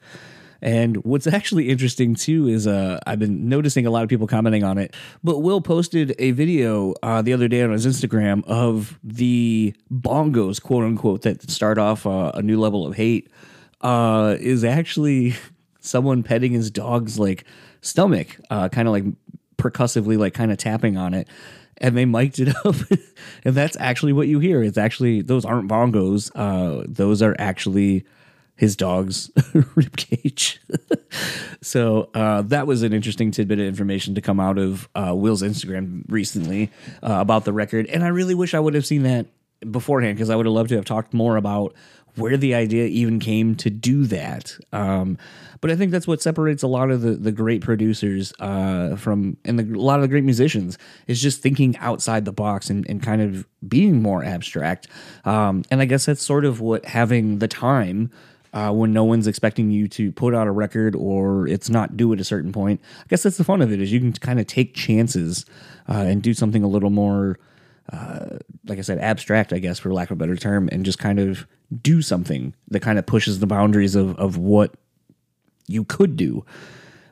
[0.62, 4.64] And what's actually interesting too is uh, I've been noticing a lot of people commenting
[4.64, 4.94] on it.
[5.23, 10.62] But Will posted a video uh, the other day on his Instagram of the bongos,
[10.62, 13.31] quote unquote, that start off uh, a new level of hate.
[13.81, 15.35] Uh, is actually
[15.81, 17.44] someone petting his dog's like
[17.81, 19.05] stomach, uh, kind of like
[19.57, 21.28] percussively, like kind of tapping on it.
[21.78, 22.77] And they mic'd it up,
[23.44, 24.62] and that's actually what you hear.
[24.62, 28.07] It's actually those aren't bongos; uh, those are actually
[28.57, 29.31] his dog's
[29.74, 30.61] rib cage.
[31.61, 35.43] so uh, that was an interesting tidbit of information to come out of uh, Will's
[35.43, 36.70] Instagram recently
[37.03, 39.27] uh, about the record, and I really wish I would have seen that
[39.70, 41.74] beforehand because I would have loved to have talked more about
[42.16, 44.57] where the idea even came to do that.
[44.73, 45.19] Um,
[45.66, 49.36] but I think that's what separates a lot of the, the great producers uh, from
[49.44, 50.78] and the, a lot of the great musicians
[51.09, 54.86] is just thinking outside the box and, and kind of being more abstract.
[55.24, 58.12] Um, and I guess that's sort of what having the time
[58.52, 62.12] uh, when no one's expecting you to put out a record or it's not due
[62.12, 62.80] at a certain point.
[63.01, 65.47] I guess that's the fun of it is you can kind of take chances
[65.88, 67.40] uh, and do something a little more,
[67.93, 68.36] uh,
[68.68, 71.18] like I said, abstract, I guess, for lack of a better term, and just kind
[71.18, 71.44] of
[71.82, 74.72] do something that kind of pushes the boundaries of, of what
[75.66, 76.44] you could do.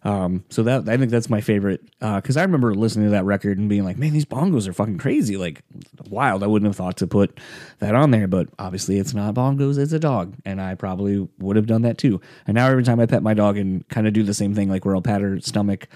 [0.04, 3.24] Um, so that I think that's my favorite because uh, I remember listening to that
[3.24, 5.38] record and being like, "Man, these bongos are fucking crazy!
[5.38, 5.62] Like
[6.10, 7.40] wild." I wouldn't have thought to put
[7.78, 11.56] that on there, but obviously it's not bongos; it's a dog, and I probably would
[11.56, 12.20] have done that too.
[12.46, 14.68] And now every time I pet my dog and kind of do the same thing,
[14.68, 15.88] like where I'll pat her stomach.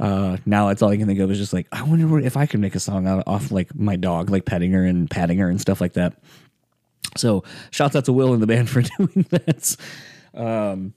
[0.00, 2.46] Uh, now that's all I can think of is just like I wonder if I
[2.46, 5.48] could make a song out off like my dog, like petting her and patting her
[5.48, 6.14] and stuff like that.
[7.16, 9.76] So shouts out to Will and the band for doing that.
[10.34, 10.94] Um,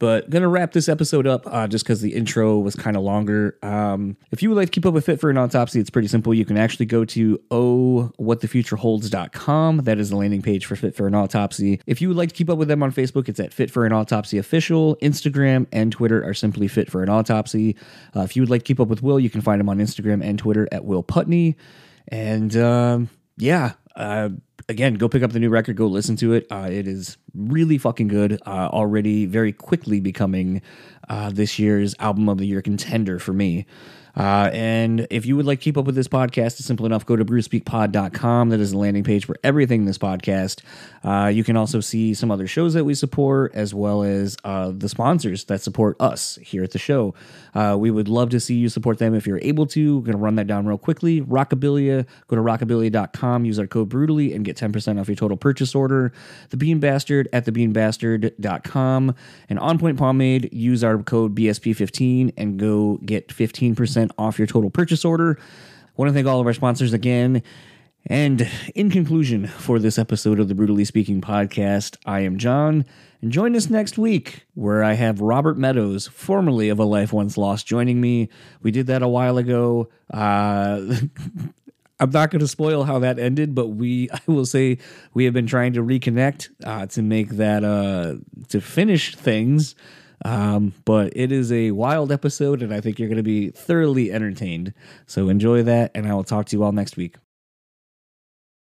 [0.00, 3.58] but gonna wrap this episode up uh, just because the intro was kind of longer.
[3.62, 6.08] Um, if you would like to keep up with Fit for an Autopsy, it's pretty
[6.08, 6.34] simple.
[6.34, 9.76] You can actually go to ohwhatthefutureholds.com.
[9.78, 11.80] That is the landing page for Fit for an Autopsy.
[11.86, 13.84] If you would like to keep up with them on Facebook, it's at Fit for
[13.84, 14.96] an Autopsy Official.
[14.96, 17.76] Instagram and Twitter are simply Fit for an Autopsy.
[18.16, 19.76] Uh, if you would like to keep up with Will, you can find him on
[19.78, 21.58] Instagram and Twitter at Will Putney.
[22.08, 24.30] And um, yeah, uh,
[24.68, 26.46] again, go pick up the new record, go listen to it.
[26.50, 28.40] Uh, it is really fucking good.
[28.46, 30.62] Uh, already very quickly becoming
[31.08, 33.66] uh, this year's album of the year contender for me.
[34.16, 37.06] Uh, and if you would like to keep up with this podcast, it's simple enough.
[37.06, 38.50] Go to brewspeakpod.com.
[38.50, 40.62] That is the landing page for everything this podcast.
[41.02, 44.72] Uh, you can also see some other shows that we support, as well as uh,
[44.76, 47.14] the sponsors that support us here at the show.
[47.54, 49.98] Uh, we would love to see you support them if you're able to.
[49.98, 51.20] We're going to run that down real quickly.
[51.22, 55.74] Rockabilia, go to rockabilia.com, use our code brutally, and get 10% off your total purchase
[55.74, 56.12] order.
[56.50, 59.14] The Bean Bastard at thebeanbastard.com.
[59.48, 64.70] And On Point Pomade, use our code BSP15 and go get 15% off your total
[64.70, 65.38] purchase order.
[65.40, 67.42] I want to thank all of our sponsors again.
[68.06, 72.86] And in conclusion, for this episode of the Brutally Speaking podcast, I am John.
[73.20, 77.36] And join us next week where I have Robert Meadows, formerly of A Life Once
[77.36, 78.30] Lost, joining me.
[78.62, 79.90] We did that a while ago.
[80.12, 80.80] Uh,
[82.00, 84.78] I'm not going to spoil how that ended, but we, I will say,
[85.12, 88.14] we have been trying to reconnect uh, to make that, uh,
[88.48, 89.74] to finish things.
[90.24, 94.12] Um, but it is a wild episode, and I think you're going to be thoroughly
[94.12, 94.74] entertained.
[95.06, 97.16] So enjoy that, and I will talk to you all next week.